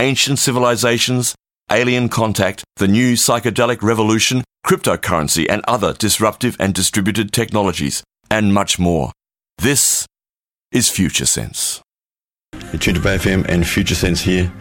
ancient 0.00 0.38
civilizations, 0.38 1.34
alien 1.70 2.08
contact, 2.08 2.64
the 2.76 2.88
new 2.88 3.14
psychedelic 3.14 3.82
revolution, 3.82 4.44
cryptocurrency, 4.64 5.46
and 5.48 5.62
other 5.66 5.92
disruptive 5.92 6.56
and 6.60 6.74
distributed 6.74 7.32
technologies, 7.32 8.02
and 8.30 8.54
much 8.54 8.78
more. 8.78 9.12
This 9.58 10.06
is 10.72 10.88
Future 10.88 11.26
Sense. 11.26 11.80
You're 12.52 12.78
tuned 12.78 12.96
to 12.96 13.02
Bay 13.02 13.16
FM 13.16 13.46
and 13.48 13.66
Future 13.66 13.94
Sense 13.94 14.20
here. 14.20 14.52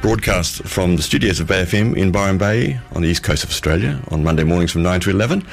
Broadcast 0.00 0.62
from 0.62 0.94
the 0.94 1.02
studios 1.02 1.40
of 1.40 1.48
Bay 1.48 1.64
FM 1.64 1.96
in 1.96 2.12
Byron 2.12 2.38
Bay 2.38 2.78
on 2.94 3.02
the 3.02 3.08
east 3.08 3.24
coast 3.24 3.42
of 3.42 3.50
Australia 3.50 4.00
on 4.12 4.22
Monday 4.22 4.44
mornings 4.44 4.70
from 4.70 4.84
9 4.84 5.00
to 5.00 5.10
11. 5.10 5.44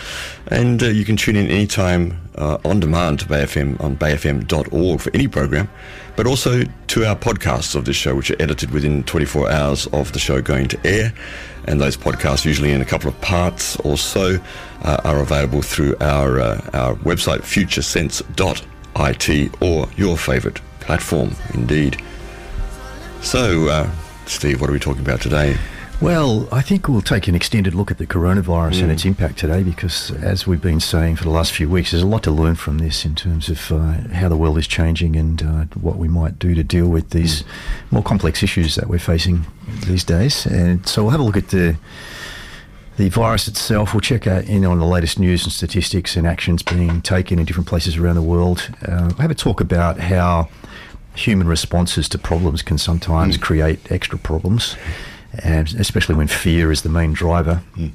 And 0.47 0.83
uh, 0.83 0.85
you 0.85 1.03
can 1.03 1.17
tune 1.17 1.35
in 1.35 1.47
anytime 1.47 2.21
uh, 2.35 2.59
on 2.63 2.79
demand 2.79 3.21
to 3.21 3.27
Bay 3.27 3.43
FM 3.43 3.81
on 3.81 3.97
bayfm.org 3.97 5.01
for 5.01 5.09
any 5.15 5.27
program, 5.27 5.67
but 6.15 6.27
also 6.27 6.61
to 6.63 7.05
our 7.05 7.15
podcasts 7.15 7.73
of 7.73 7.85
this 7.85 7.95
show, 7.95 8.13
which 8.13 8.29
are 8.29 8.39
edited 8.39 8.69
within 8.69 9.03
24 9.05 9.49
hours 9.49 9.87
of 9.87 10.13
the 10.13 10.19
show 10.19 10.39
going 10.43 10.67
to 10.67 10.77
air. 10.85 11.11
And 11.65 11.81
those 11.81 11.97
podcasts, 11.97 12.45
usually 12.45 12.71
in 12.71 12.81
a 12.81 12.85
couple 12.85 13.09
of 13.09 13.19
parts 13.21 13.77
or 13.77 13.97
so, 13.97 14.37
uh, 14.83 15.01
are 15.03 15.21
available 15.21 15.63
through 15.63 15.95
our, 16.01 16.39
uh, 16.39 16.61
our 16.73 16.93
website, 16.97 17.39
futuresense.it, 17.39 19.61
or 19.61 19.89
your 19.97 20.17
favourite 20.17 20.61
platform, 20.81 21.35
indeed. 21.55 21.99
So, 23.21 23.69
uh, 23.69 23.89
Steve, 24.27 24.61
what 24.61 24.69
are 24.69 24.73
we 24.73 24.79
talking 24.79 25.01
about 25.01 25.21
today? 25.21 25.57
Well, 26.01 26.49
I 26.51 26.61
think 26.61 26.89
we'll 26.89 27.01
take 27.01 27.29
an 27.29 27.35
extended 27.35 27.73
look 27.73 27.89
at 27.89 27.99
the 27.99 28.05
coronavirus 28.05 28.79
mm. 28.79 28.83
and 28.83 28.91
its 28.91 29.05
impact 29.05 29.37
today 29.37 29.63
because, 29.63 30.11
as 30.11 30.45
we've 30.45 30.61
been 30.61 30.81
saying 30.81 31.15
for 31.15 31.23
the 31.23 31.29
last 31.29 31.53
few 31.53 31.69
weeks, 31.69 31.91
there's 31.91 32.03
a 32.03 32.07
lot 32.07 32.23
to 32.23 32.31
learn 32.31 32.55
from 32.55 32.79
this 32.79 33.05
in 33.05 33.15
terms 33.15 33.47
of 33.47 33.71
uh, 33.71 33.93
how 34.13 34.27
the 34.27 34.35
world 34.35 34.57
is 34.57 34.67
changing 34.67 35.15
and 35.15 35.41
uh, 35.41 35.65
what 35.79 35.95
we 35.95 36.09
might 36.09 36.37
do 36.37 36.53
to 36.53 36.63
deal 36.63 36.89
with 36.89 37.11
these 37.11 37.43
mm. 37.43 37.47
more 37.91 38.03
complex 38.03 38.43
issues 38.43 38.75
that 38.75 38.87
we're 38.87 38.99
facing 38.99 39.45
these 39.87 40.03
days. 40.03 40.45
And 40.45 40.85
so 40.85 41.03
we'll 41.03 41.11
have 41.11 41.21
a 41.21 41.23
look 41.23 41.37
at 41.37 41.49
the 41.49 41.77
the 42.97 43.09
virus 43.09 43.47
itself. 43.47 43.93
We'll 43.93 44.01
check 44.01 44.27
out 44.27 44.45
in 44.45 44.65
on 44.65 44.79
the 44.79 44.85
latest 44.85 45.19
news 45.19 45.43
and 45.43 45.51
statistics 45.51 46.15
and 46.15 46.25
actions 46.25 46.63
being 46.63 47.01
taken 47.01 47.39
in 47.39 47.45
different 47.45 47.67
places 47.67 47.97
around 47.97 48.15
the 48.15 48.21
world. 48.21 48.69
Uh, 48.81 49.07
we'll 49.11 49.17
have 49.17 49.31
a 49.31 49.35
talk 49.35 49.61
about 49.61 49.99
how 49.99 50.49
human 51.15 51.47
responses 51.47 52.09
to 52.09 52.17
problems 52.17 52.61
can 52.61 52.77
sometimes 52.77 53.37
mm. 53.37 53.41
create 53.41 53.91
extra 53.91 54.17
problems, 54.17 54.75
and 55.43 55.73
especially 55.79 56.15
when 56.15 56.27
fear 56.27 56.71
is 56.71 56.81
the 56.81 56.89
main 56.89 57.13
driver. 57.13 57.61
Mm. 57.75 57.91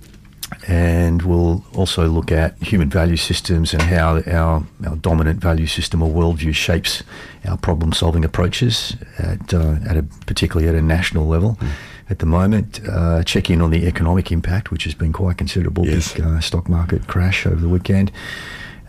And 0.66 1.22
we'll 1.22 1.64
also 1.74 2.08
look 2.08 2.32
at 2.32 2.60
human 2.60 2.90
value 2.90 3.16
systems 3.16 3.72
and 3.72 3.82
how 3.82 4.20
our, 4.26 4.64
our 4.84 4.96
dominant 4.96 5.40
value 5.40 5.66
system 5.66 6.02
or 6.02 6.10
worldview 6.10 6.54
shapes 6.54 7.04
our 7.48 7.56
problem 7.56 7.92
solving 7.92 8.24
approaches, 8.24 8.96
at, 9.18 9.54
uh, 9.54 9.76
at 9.88 9.96
a, 9.96 10.02
particularly 10.26 10.68
at 10.68 10.74
a 10.74 10.82
national 10.82 11.26
level. 11.26 11.56
Mm. 11.60 11.68
At 12.10 12.18
the 12.18 12.26
moment, 12.26 12.80
uh, 12.88 13.22
check 13.22 13.48
in 13.50 13.62
on 13.62 13.70
the 13.70 13.86
economic 13.86 14.32
impact, 14.32 14.72
which 14.72 14.82
has 14.82 14.94
been 14.94 15.12
quite 15.12 15.38
considerable. 15.38 15.86
Yes. 15.86 16.14
Big 16.14 16.24
uh, 16.24 16.40
stock 16.40 16.68
market 16.68 17.06
crash 17.06 17.46
over 17.46 17.60
the 17.60 17.68
weekend, 17.68 18.10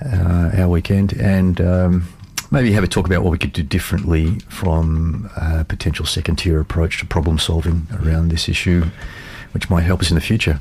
uh, 0.04 0.50
our 0.58 0.68
weekend, 0.68 1.14
and 1.14 1.62
um, 1.62 2.08
maybe 2.52 2.74
have 2.74 2.84
a 2.84 2.88
talk 2.88 3.06
about 3.06 3.24
what 3.24 3.32
we 3.32 3.38
could 3.38 3.54
do 3.54 3.64
differently 3.64 4.40
from 4.50 5.30
a 5.38 5.64
potential 5.64 6.06
second 6.06 6.36
tier 6.36 6.60
approach 6.60 7.00
to 7.00 7.06
problem 7.06 7.40
solving 7.40 7.88
around 8.04 8.30
this 8.30 8.50
issue, 8.50 8.86
which 9.54 9.70
might 9.70 9.82
help 9.82 10.02
us 10.02 10.12
in 10.12 10.16
the 10.16 10.22
future. 10.22 10.60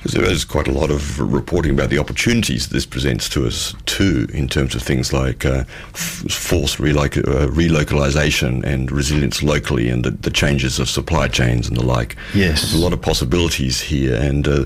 Because 0.00 0.12
there 0.12 0.30
is 0.30 0.46
quite 0.46 0.66
a 0.66 0.72
lot 0.72 0.90
of 0.90 1.20
reporting 1.20 1.72
about 1.72 1.90
the 1.90 1.98
opportunities 1.98 2.70
this 2.70 2.86
presents 2.86 3.28
to 3.28 3.46
us 3.46 3.74
too, 3.84 4.26
in 4.32 4.48
terms 4.48 4.74
of 4.74 4.80
things 4.80 5.12
like 5.12 5.44
uh, 5.44 5.64
f- 5.92 6.24
forced 6.30 6.78
reloc- 6.78 7.18
uh, 7.18 7.48
relocalization 7.48 8.64
and 8.64 8.90
resilience 8.90 9.42
locally, 9.42 9.90
and 9.90 10.02
the, 10.02 10.12
the, 10.12 10.30
changes 10.30 10.78
of 10.78 10.88
supply 10.88 11.28
chains 11.28 11.68
and 11.68 11.76
the 11.76 11.84
like. 11.84 12.16
Yes, 12.32 12.62
There's 12.62 12.74
a 12.74 12.78
lot 12.78 12.94
of 12.94 13.02
possibilities 13.02 13.78
here, 13.82 14.14
and 14.14 14.48
uh, 14.48 14.64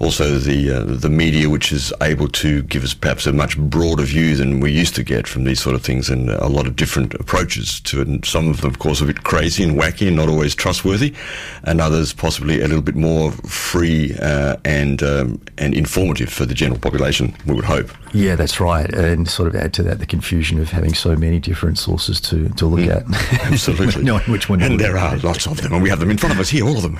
also 0.00 0.38
the 0.38 0.70
uh, 0.72 0.82
the 0.82 1.10
media, 1.10 1.48
which 1.48 1.70
is 1.70 1.92
able 2.02 2.26
to 2.28 2.62
give 2.62 2.82
us 2.82 2.92
perhaps 2.92 3.24
a 3.28 3.32
much 3.32 3.56
broader 3.56 4.02
view 4.02 4.34
than 4.34 4.58
we 4.58 4.72
used 4.72 4.96
to 4.96 5.04
get 5.04 5.28
from 5.28 5.44
these 5.44 5.60
sort 5.60 5.76
of 5.76 5.82
things, 5.82 6.10
and 6.10 6.28
a 6.28 6.48
lot 6.48 6.66
of 6.66 6.74
different 6.74 7.14
approaches 7.14 7.78
to 7.82 8.00
it. 8.00 8.08
And 8.08 8.24
some 8.24 8.48
of 8.48 8.62
them, 8.62 8.70
of 8.70 8.80
course, 8.80 9.00
a 9.00 9.04
bit 9.04 9.22
crazy 9.22 9.62
and 9.62 9.78
wacky 9.78 10.08
and 10.08 10.16
not 10.16 10.28
always 10.28 10.56
trustworthy, 10.56 11.14
and 11.62 11.80
others 11.80 12.12
possibly 12.12 12.56
a 12.60 12.66
little 12.66 12.82
bit 12.82 12.96
more 12.96 13.30
free 13.30 14.16
uh, 14.16 14.56
and 14.72 15.02
um, 15.02 15.40
and 15.58 15.74
informative 15.74 16.30
for 16.30 16.46
the 16.46 16.54
general 16.54 16.80
population. 16.80 17.34
We 17.46 17.54
would 17.54 17.64
hope. 17.64 17.90
Yeah, 18.14 18.36
that's 18.36 18.60
right, 18.60 18.92
and 18.92 19.28
sort 19.28 19.48
of 19.48 19.54
add 19.54 19.72
to 19.74 19.82
that 19.84 19.98
the 19.98 20.06
confusion 20.06 20.58
of 20.60 20.70
having 20.70 20.94
so 20.94 21.14
many 21.14 21.38
different 21.38 21.78
sources 21.78 22.20
to, 22.22 22.48
to 22.50 22.66
look 22.66 22.80
mm, 22.80 22.96
at. 22.96 23.52
Absolutely, 23.52 24.02
knowing 24.08 24.24
which 24.24 24.48
one. 24.48 24.62
And 24.62 24.80
there 24.80 24.96
are 24.96 25.16
lots 25.18 25.46
of 25.46 25.60
them, 25.60 25.72
and 25.74 25.82
we 25.82 25.90
have 25.90 26.00
them 26.00 26.10
in 26.10 26.16
front 26.16 26.34
of 26.34 26.40
us 26.40 26.48
here, 26.48 26.64
all 26.64 26.76
of 26.76 26.82
them. 26.82 26.98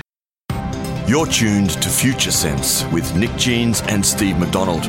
You're 1.08 1.26
tuned 1.26 1.70
to 1.70 1.88
Future 1.88 2.30
Sense 2.30 2.84
with 2.92 3.16
Nick 3.16 3.34
Jeans 3.36 3.80
and 3.88 4.04
Steve 4.04 4.38
McDonald. 4.38 4.84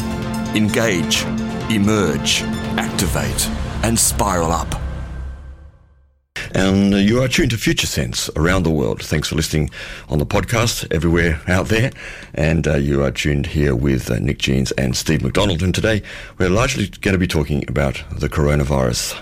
Engage, 0.56 1.24
emerge, 1.70 2.42
activate, 2.78 3.48
and 3.84 3.98
spiral 3.98 4.52
up. 4.52 4.79
And 6.56 6.96
uh, 6.96 6.98
you 6.98 7.22
are 7.22 7.28
tuned 7.28 7.52
to 7.52 7.58
Future 7.58 7.86
Sense 7.86 8.30
around 8.36 8.64
the 8.64 8.72
world. 8.72 9.04
Thanks 9.04 9.28
for 9.28 9.36
listening 9.36 9.70
on 10.10 10.18
the 10.18 10.26
podcast 10.26 10.92
everywhere 10.92 11.42
out 11.48 11.68
there. 11.68 11.92
And 12.34 12.68
uh, 12.68 12.78
you 12.78 13.04
are 13.04 13.12
tuned 13.12 13.48
here 13.48 13.76
with 13.76 14.10
uh, 14.10 14.18
Nick 14.18 14.40
Jeans 14.40 14.72
and 14.72 14.98
Steve 14.98 15.22
McDonald. 15.22 15.62
And 15.62 15.76
today 15.76 16.02
we're 16.40 16.50
largely 16.50 16.88
going 16.88 17.14
to 17.14 17.20
be 17.20 17.28
talking 17.28 17.64
about 17.68 18.04
the 18.12 18.30
coronavirus. 18.30 19.22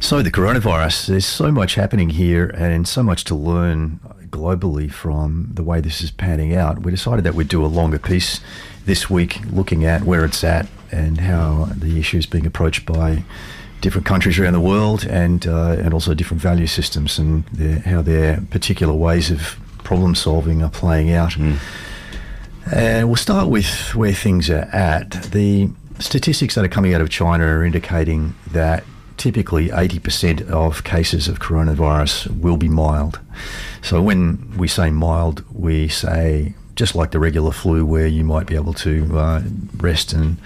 So, 0.00 0.20
the 0.20 0.32
coronavirus, 0.32 1.06
there's 1.06 1.26
so 1.26 1.52
much 1.52 1.76
happening 1.76 2.10
here 2.10 2.46
and 2.56 2.88
so 2.88 3.02
much 3.02 3.24
to 3.24 3.34
learn 3.34 4.00
globally 4.30 4.90
from 4.90 5.50
the 5.52 5.62
way 5.62 5.80
this 5.80 6.00
is 6.00 6.10
panning 6.10 6.56
out. 6.56 6.82
We 6.82 6.90
decided 6.90 7.24
that 7.24 7.34
we'd 7.34 7.48
do 7.48 7.64
a 7.64 7.68
longer 7.68 7.98
piece 7.98 8.40
this 8.84 9.08
week 9.08 9.38
looking 9.52 9.84
at 9.84 10.02
where 10.02 10.24
it's 10.24 10.42
at 10.42 10.66
and 10.90 11.20
how 11.20 11.68
the 11.76 12.00
issue 12.00 12.18
is 12.18 12.26
being 12.26 12.46
approached 12.46 12.84
by 12.84 13.22
different 13.82 14.06
countries 14.06 14.38
around 14.38 14.54
the 14.54 14.60
world 14.60 15.04
and 15.04 15.46
uh, 15.46 15.76
and 15.78 15.92
also 15.92 16.14
different 16.14 16.40
value 16.40 16.66
systems 16.66 17.18
and 17.18 17.44
their, 17.48 17.80
how 17.80 18.00
their 18.00 18.40
particular 18.50 18.94
ways 18.94 19.30
of 19.30 19.58
problem 19.84 20.14
solving 20.14 20.62
are 20.62 20.70
playing 20.70 21.12
out. 21.12 21.32
Mm. 21.32 21.58
And 22.72 23.08
we'll 23.08 23.16
start 23.16 23.48
with 23.48 23.94
where 23.94 24.14
things 24.14 24.48
are 24.48 24.68
at. 24.72 25.10
The 25.32 25.68
statistics 25.98 26.54
that 26.54 26.64
are 26.64 26.68
coming 26.68 26.94
out 26.94 27.00
of 27.00 27.10
China 27.10 27.44
are 27.44 27.64
indicating 27.64 28.34
that 28.52 28.84
typically 29.16 29.68
80% 29.68 30.48
of 30.48 30.84
cases 30.84 31.28
of 31.28 31.40
coronavirus 31.40 32.40
will 32.40 32.56
be 32.56 32.68
mild. 32.68 33.20
So 33.82 34.00
when 34.00 34.56
we 34.56 34.68
say 34.68 34.90
mild, 34.90 35.44
we 35.52 35.88
say 35.88 36.54
just 36.76 36.94
like 36.94 37.10
the 37.10 37.18
regular 37.18 37.50
flu, 37.50 37.84
where 37.84 38.06
you 38.06 38.24
might 38.24 38.46
be 38.46 38.54
able 38.54 38.74
to 38.74 39.18
uh, 39.18 39.42
rest 39.76 40.12
and 40.12 40.38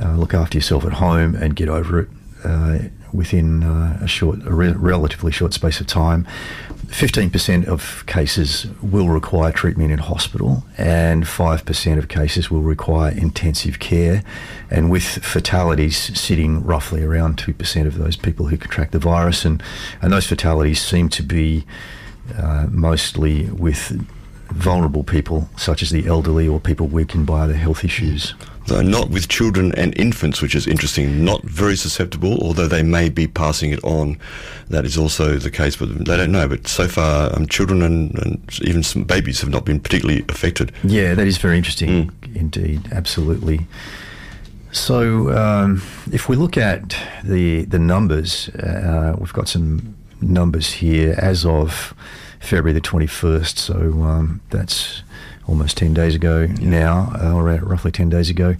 uh, 0.00 0.12
look 0.12 0.34
after 0.34 0.58
yourself 0.58 0.84
at 0.84 0.92
home 0.92 1.34
and 1.34 1.56
get 1.56 1.68
over 1.68 2.00
it 2.00 2.08
uh, 2.44 2.78
within 3.12 3.62
uh, 3.62 3.98
a 4.02 4.06
short, 4.06 4.46
a 4.46 4.52
re- 4.52 4.72
relatively 4.72 5.32
short 5.32 5.52
space 5.52 5.80
of 5.80 5.86
time. 5.86 6.26
15% 6.86 7.66
of 7.66 8.04
cases 8.06 8.66
will 8.82 9.08
require 9.08 9.52
treatment 9.52 9.92
in 9.92 9.98
hospital, 9.98 10.64
and 10.76 11.24
5% 11.24 11.98
of 11.98 12.08
cases 12.08 12.50
will 12.50 12.62
require 12.62 13.12
intensive 13.12 13.78
care. 13.78 14.24
And 14.70 14.90
with 14.90 15.04
fatalities 15.04 16.18
sitting 16.18 16.64
roughly 16.64 17.04
around 17.04 17.36
2% 17.36 17.86
of 17.86 17.96
those 17.96 18.16
people 18.16 18.46
who 18.46 18.56
contract 18.56 18.92
the 18.92 18.98
virus, 18.98 19.44
and, 19.44 19.62
and 20.02 20.12
those 20.12 20.26
fatalities 20.26 20.80
seem 20.80 21.08
to 21.10 21.22
be 21.22 21.64
uh, 22.36 22.66
mostly 22.70 23.44
with 23.50 24.04
vulnerable 24.48 25.04
people, 25.04 25.48
such 25.56 25.82
as 25.82 25.90
the 25.90 26.06
elderly 26.06 26.48
or 26.48 26.58
people 26.58 26.88
weakened 26.88 27.24
by 27.24 27.42
other 27.42 27.54
health 27.54 27.84
issues 27.84 28.34
though 28.66 28.82
not 28.82 29.10
with 29.10 29.28
children 29.28 29.72
and 29.76 29.96
infants, 29.98 30.40
which 30.40 30.54
is 30.54 30.66
interesting. 30.66 31.24
Not 31.24 31.42
very 31.42 31.76
susceptible, 31.76 32.38
although 32.42 32.68
they 32.68 32.82
may 32.82 33.08
be 33.08 33.26
passing 33.26 33.70
it 33.70 33.82
on. 33.84 34.18
That 34.68 34.84
is 34.84 34.96
also 34.96 35.36
the 35.36 35.50
case, 35.50 35.76
but 35.76 36.04
they 36.04 36.16
don't 36.16 36.32
know. 36.32 36.48
But 36.48 36.68
so 36.68 36.88
far, 36.88 37.34
um, 37.36 37.46
children 37.46 37.82
and, 37.82 38.16
and, 38.18 38.60
even 38.62 38.82
some 38.82 39.04
babies 39.04 39.40
have 39.40 39.50
not 39.50 39.64
been 39.64 39.80
particularly 39.80 40.24
affected. 40.28 40.72
Yeah, 40.84 41.14
that 41.14 41.26
is 41.26 41.38
very 41.38 41.56
interesting 41.56 42.10
mm. 42.10 42.36
indeed. 42.36 42.88
Absolutely. 42.92 43.66
So, 44.72 45.36
um, 45.36 45.82
if 46.12 46.28
we 46.28 46.36
look 46.36 46.56
at 46.56 46.96
the 47.24 47.64
the 47.64 47.78
numbers, 47.78 48.48
uh, 48.50 49.16
we've 49.18 49.32
got 49.32 49.48
some 49.48 49.96
numbers 50.20 50.74
here 50.74 51.14
as 51.18 51.44
of 51.44 51.94
February 52.40 52.72
the 52.72 52.80
21st. 52.80 53.58
So 53.58 53.74
um, 54.02 54.40
that's 54.50 55.02
almost 55.50 55.76
10 55.76 55.92
days 55.92 56.14
ago 56.14 56.46
now, 56.46 57.12
uh, 57.20 57.34
or 57.34 57.42
roughly 57.42 57.90
10 57.90 58.08
days 58.08 58.30
ago. 58.30 58.54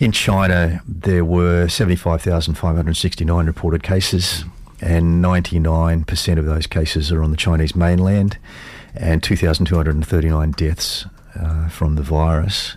In 0.00 0.10
China, 0.10 0.82
there 0.88 1.24
were 1.24 1.68
75,569 1.68 3.46
reported 3.46 3.82
cases, 3.82 4.44
and 4.80 5.22
99% 5.22 6.38
of 6.38 6.46
those 6.46 6.66
cases 6.66 7.12
are 7.12 7.22
on 7.22 7.30
the 7.30 7.36
Chinese 7.36 7.76
mainland, 7.76 8.38
and 8.96 9.22
2,239 9.22 10.50
deaths 10.52 11.04
uh, 11.38 11.68
from 11.68 11.94
the 11.94 12.02
virus. 12.02 12.76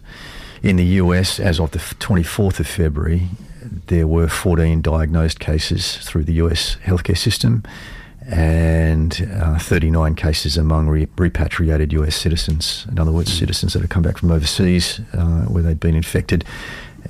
In 0.62 0.76
the 0.76 0.86
US, 1.02 1.40
as 1.40 1.60
of 1.60 1.72
the 1.72 1.80
24th 1.80 2.60
of 2.60 2.68
February, 2.68 3.30
there 3.88 4.08
were 4.08 4.28
14 4.28 4.82
diagnosed 4.82 5.40
cases 5.40 5.98
through 5.98 6.26
the 6.26 6.34
US 6.34 6.78
healthcare 6.84 7.18
system 7.18 7.64
and 8.28 9.30
uh, 9.40 9.58
39 9.58 10.16
cases 10.16 10.58
among 10.58 10.88
re- 10.88 11.08
repatriated 11.18 11.94
US 11.94 12.16
citizens. 12.16 12.86
In 12.92 13.00
other 13.00 13.12
words, 13.12 13.32
mm. 13.32 13.40
citizens 13.40 13.74
that 13.74 13.82
have 13.82 13.90
come 13.90 14.04
back 14.04 14.18
from 14.18 14.32
overseas 14.32 15.00
uh, 15.14 15.44
where 15.44 15.64
they'd 15.64 15.80
been 15.80 15.96
infected. 15.96 16.44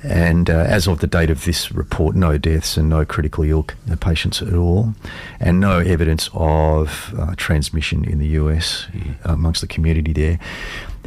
And 0.02 0.48
uh, 0.48 0.54
as 0.54 0.86
of 0.86 1.00
the 1.00 1.06
date 1.06 1.30
of 1.30 1.44
this 1.44 1.72
report, 1.72 2.14
no 2.16 2.38
deaths 2.38 2.76
and 2.76 2.88
no 2.88 3.04
critically 3.04 3.50
ill 3.50 3.66
patients 4.00 4.42
at 4.42 4.54
all, 4.54 4.94
and 5.40 5.60
no 5.60 5.78
evidence 5.78 6.30
of 6.34 7.14
uh, 7.18 7.34
transmission 7.36 8.04
in 8.04 8.18
the 8.18 8.28
US 8.28 8.86
mm. 8.92 9.16
amongst 9.24 9.60
the 9.60 9.66
community 9.66 10.12
there. 10.12 10.38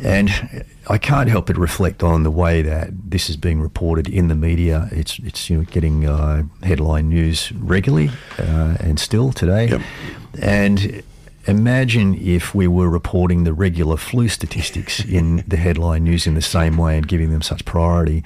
And 0.03 0.65
I 0.88 0.97
can't 0.97 1.29
help 1.29 1.47
but 1.47 1.57
reflect 1.57 2.01
on 2.01 2.23
the 2.23 2.31
way 2.31 2.61
that 2.61 2.89
this 3.11 3.29
is 3.29 3.38
being 3.38 3.61
reported 3.61 4.09
in 4.09 4.29
the 4.29 4.35
media. 4.35 4.89
It's 4.91 5.19
it's 5.19 5.49
you 5.49 5.57
know 5.57 5.63
getting 5.63 6.07
uh, 6.07 6.43
headline 6.63 7.09
news 7.09 7.51
regularly 7.51 8.09
uh, 8.39 8.77
and 8.79 8.99
still 8.99 9.31
today, 9.31 9.67
yep. 9.69 9.81
and 10.41 11.03
imagine 11.45 12.15
if 12.15 12.55
we 12.55 12.67
were 12.67 12.89
reporting 12.89 13.43
the 13.43 13.53
regular 13.53 13.97
flu 13.97 14.27
statistics 14.27 15.03
in 15.03 15.43
the 15.47 15.57
headline 15.57 16.03
news 16.03 16.27
in 16.27 16.33
the 16.35 16.41
same 16.41 16.77
way 16.77 16.97
and 16.97 17.07
giving 17.07 17.31
them 17.31 17.41
such 17.41 17.63
priority. 17.65 18.23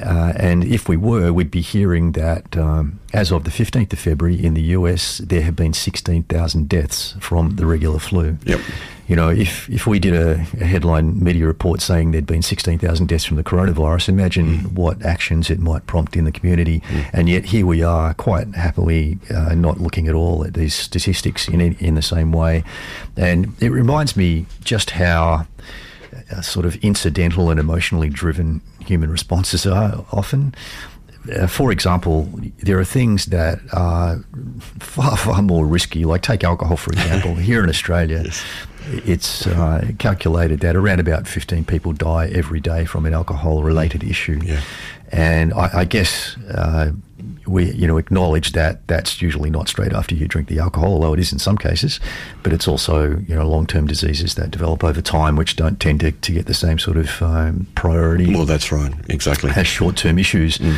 Uh, 0.00 0.32
and 0.36 0.64
if 0.64 0.88
we 0.88 0.96
were, 0.96 1.32
we'd 1.32 1.50
be 1.50 1.60
hearing 1.60 2.12
that 2.12 2.56
um, 2.56 3.00
as 3.12 3.32
of 3.32 3.44
the 3.44 3.50
15th 3.50 3.92
of 3.92 3.98
February 3.98 4.42
in 4.42 4.54
the 4.54 4.62
US, 4.62 5.18
there 5.18 5.42
have 5.42 5.56
been 5.56 5.72
16,000 5.72 6.68
deaths 6.68 7.14
from 7.20 7.56
the 7.56 7.66
regular 7.66 7.98
flu. 7.98 8.38
Yep. 8.44 8.60
You 9.08 9.16
know, 9.16 9.30
if, 9.30 9.70
if 9.70 9.86
we 9.86 9.98
did 9.98 10.12
a, 10.12 10.32
a 10.60 10.64
headline 10.64 11.22
media 11.22 11.46
report 11.46 11.80
saying 11.80 12.10
there'd 12.10 12.26
been 12.26 12.42
16,000 12.42 13.06
deaths 13.06 13.24
from 13.24 13.38
the 13.38 13.42
coronavirus, 13.42 14.10
imagine 14.10 14.58
mm. 14.58 14.72
what 14.72 15.02
actions 15.02 15.48
it 15.48 15.58
might 15.58 15.86
prompt 15.86 16.14
in 16.14 16.24
the 16.24 16.32
community. 16.32 16.80
Mm. 16.80 17.10
And 17.14 17.28
yet 17.28 17.46
here 17.46 17.64
we 17.64 17.82
are, 17.82 18.12
quite 18.14 18.54
happily 18.54 19.18
uh, 19.34 19.54
not 19.54 19.80
looking 19.80 20.08
at 20.08 20.14
all 20.14 20.44
at 20.44 20.52
these 20.52 20.74
statistics 20.74 21.48
in, 21.48 21.60
in 21.60 21.94
the 21.94 22.02
same 22.02 22.32
way. 22.32 22.64
And 23.16 23.54
it 23.60 23.70
reminds 23.70 24.14
me 24.14 24.44
just 24.62 24.90
how 24.90 25.46
uh, 26.30 26.40
sort 26.40 26.66
of 26.66 26.76
incidental 26.76 27.50
and 27.50 27.58
emotionally 27.60 28.08
driven 28.08 28.60
human 28.84 29.10
responses 29.10 29.66
are 29.66 30.04
often. 30.12 30.54
Uh, 31.34 31.46
for 31.46 31.70
example, 31.72 32.28
there 32.62 32.78
are 32.78 32.84
things 32.84 33.26
that 33.26 33.58
are 33.72 34.16
far, 34.78 35.16
far 35.16 35.42
more 35.42 35.66
risky, 35.66 36.04
like 36.04 36.22
take 36.22 36.44
alcohol, 36.44 36.76
for 36.76 36.92
example. 36.92 37.34
Here 37.34 37.62
in 37.62 37.68
Australia, 37.68 38.22
yes. 38.24 38.44
It's 38.88 39.46
uh, 39.46 39.90
calculated 39.98 40.60
that 40.60 40.76
around 40.76 41.00
about 41.00 41.26
15 41.26 41.64
people 41.64 41.92
die 41.92 42.28
every 42.28 42.60
day 42.60 42.84
from 42.84 43.06
an 43.06 43.14
alcohol 43.14 43.62
related 43.62 44.02
issue. 44.02 44.40
Yeah. 44.42 44.60
And 45.10 45.52
I, 45.54 45.80
I 45.80 45.84
guess 45.84 46.36
uh, 46.48 46.92
we 47.46 47.72
you 47.72 47.86
know 47.86 47.96
acknowledge 47.96 48.52
that 48.52 48.86
that's 48.86 49.22
usually 49.22 49.50
not 49.50 49.68
straight 49.68 49.92
after 49.92 50.14
you 50.14 50.28
drink 50.28 50.48
the 50.48 50.58
alcohol, 50.58 50.92
although 50.92 51.14
it 51.14 51.20
is 51.20 51.32
in 51.32 51.38
some 51.38 51.56
cases. 51.56 51.98
But 52.42 52.52
it's 52.52 52.68
also 52.68 53.18
you 53.26 53.34
know 53.34 53.48
long 53.48 53.66
term 53.66 53.86
diseases 53.86 54.34
that 54.34 54.50
develop 54.50 54.84
over 54.84 55.00
time, 55.00 55.36
which 55.36 55.56
don't 55.56 55.80
tend 55.80 56.00
to, 56.00 56.12
to 56.12 56.32
get 56.32 56.46
the 56.46 56.54
same 56.54 56.78
sort 56.78 56.96
of 56.96 57.22
um, 57.22 57.66
priority. 57.74 58.34
Well, 58.34 58.44
that's 58.44 58.70
right, 58.70 58.92
exactly. 59.08 59.50
As 59.56 59.66
short 59.66 59.96
term 59.96 60.18
issues, 60.18 60.58
mm. 60.58 60.76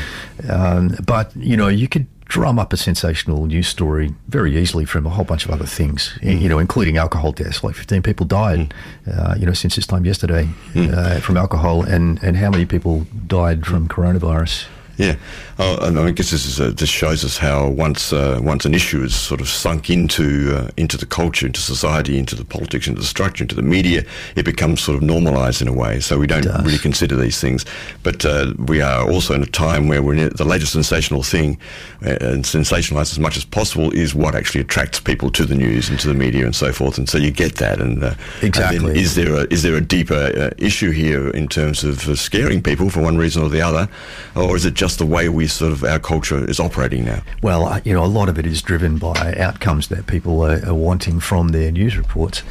um, 0.49 0.97
but 1.05 1.35
you 1.37 1.57
know 1.57 1.69
you 1.69 1.89
could 1.89 2.07
drum 2.31 2.61
up 2.61 2.73
a 2.73 2.77
sensational 2.77 3.45
news 3.47 3.67
story 3.67 4.15
very 4.29 4.57
easily 4.57 4.85
from 4.85 5.05
a 5.05 5.11
whole 5.11 5.25
bunch 5.25 5.45
of 5.45 5.51
other 5.51 5.67
things, 5.67 6.17
mm. 6.23 6.41
you 6.41 6.49
know, 6.49 6.61
including 6.61 6.97
alcohol 6.97 7.33
deaths. 7.33 7.65
Like 7.65 7.75
15 7.75 8.03
people 8.03 8.25
died, 8.25 8.73
mm. 9.05 9.19
uh, 9.19 9.35
you 9.35 9.45
know, 9.45 9.53
since 9.53 9.75
this 9.75 9.87
time 9.87 10.05
yesterday 10.05 10.49
mm. 10.73 10.95
uh, 10.95 11.19
from 11.19 11.37
alcohol, 11.37 11.83
and, 11.83 12.23
and 12.23 12.37
how 12.37 12.49
many 12.49 12.65
people 12.65 13.05
died 13.27 13.67
from 13.67 13.89
coronavirus? 13.89 14.67
Yeah, 15.01 15.17
oh, 15.59 15.79
and 15.87 15.99
I 15.99 16.11
guess 16.11 16.31
this 16.31 16.45
is 16.45 16.61
a, 16.61 16.73
this 16.73 16.91
shows 16.91 17.25
us 17.25 17.39
how 17.39 17.69
once 17.69 18.13
uh, 18.13 18.39
once 18.43 18.67
an 18.67 18.75
issue 18.75 19.03
is 19.03 19.15
sort 19.15 19.41
of 19.41 19.49
sunk 19.49 19.89
into 19.89 20.55
uh, 20.55 20.69
into 20.77 20.99
the 20.99 21.07
culture, 21.07 21.47
into 21.47 21.61
society, 21.61 22.19
into 22.19 22.37
the 22.37 22.45
politics, 22.45 22.87
into 22.87 23.01
the 23.01 23.07
structure, 23.07 23.43
into 23.43 23.55
the 23.55 23.63
media, 23.63 24.05
it 24.37 24.45
becomes 24.45 24.83
sort 24.83 24.97
of 24.97 25.03
normalised 25.03 25.63
in 25.63 25.69
a 25.69 25.73
way. 25.73 26.01
So 26.01 26.19
we 26.19 26.27
don't 26.27 26.45
really 26.63 26.77
consider 26.77 27.17
these 27.17 27.41
things. 27.41 27.65
But 28.03 28.27
uh, 28.27 28.53
we 28.67 28.83
are 28.83 29.11
also 29.11 29.33
in 29.33 29.43
a 29.43 29.47
time 29.47 29.89
where 29.89 30.03
we're 30.03 30.29
the 30.29 30.45
latest 30.45 30.73
sensational 30.73 31.23
thing, 31.23 31.59
uh, 32.05 32.19
and 32.21 32.45
sensationalised 32.45 33.13
as 33.13 33.19
much 33.19 33.39
as 33.39 33.45
possible 33.47 33.91
is 33.93 34.15
what 34.15 34.35
actually 34.35 34.61
attracts 34.61 35.01
people 35.01 35.31
to 35.31 35.47
the 35.47 35.55
news 35.55 35.89
and 35.89 35.99
to 36.01 36.09
the 36.09 36.15
media 36.15 36.45
and 36.45 36.55
so 36.55 36.75
forth. 36.75 36.99
And 36.99 37.09
so 37.09 37.17
you 37.17 37.31
get 37.31 37.55
that. 37.55 37.81
And 37.81 38.05
uh, 38.05 38.15
exactly, 38.43 38.91
and 38.91 38.97
is 38.99 39.15
there 39.15 39.35
a 39.35 39.47
is 39.51 39.63
there 39.63 39.77
a 39.77 39.81
deeper 39.81 40.31
uh, 40.37 40.51
issue 40.59 40.91
here 40.91 41.31
in 41.31 41.49
terms 41.49 41.85
of 41.85 42.19
scaring 42.19 42.63
people 42.63 42.91
for 42.91 43.01
one 43.01 43.17
reason 43.17 43.43
or 43.43 43.49
the 43.49 43.63
other, 43.63 43.89
or 44.37 44.57
is 44.57 44.67
it 44.67 44.75
just 44.75 44.90
just 44.91 44.99
the 44.99 45.07
way 45.07 45.29
we 45.29 45.47
sort 45.47 45.71
of 45.71 45.85
our 45.85 46.01
culture 46.01 46.45
is 46.51 46.59
operating 46.59 47.05
now? 47.05 47.23
Well, 47.43 47.81
you 47.85 47.93
know, 47.93 48.05
a 48.05 48.13
lot 48.19 48.29
of 48.29 48.39
it 48.41 48.47
is 48.47 48.61
driven 48.61 48.99
by 48.99 49.37
outcomes 49.39 49.87
that 49.87 50.09
people 50.09 50.45
are, 50.45 50.61
are 50.67 50.75
wanting 50.75 51.21
from 51.21 51.49
their 51.49 51.71
news 51.71 51.97
reports. 51.97 52.43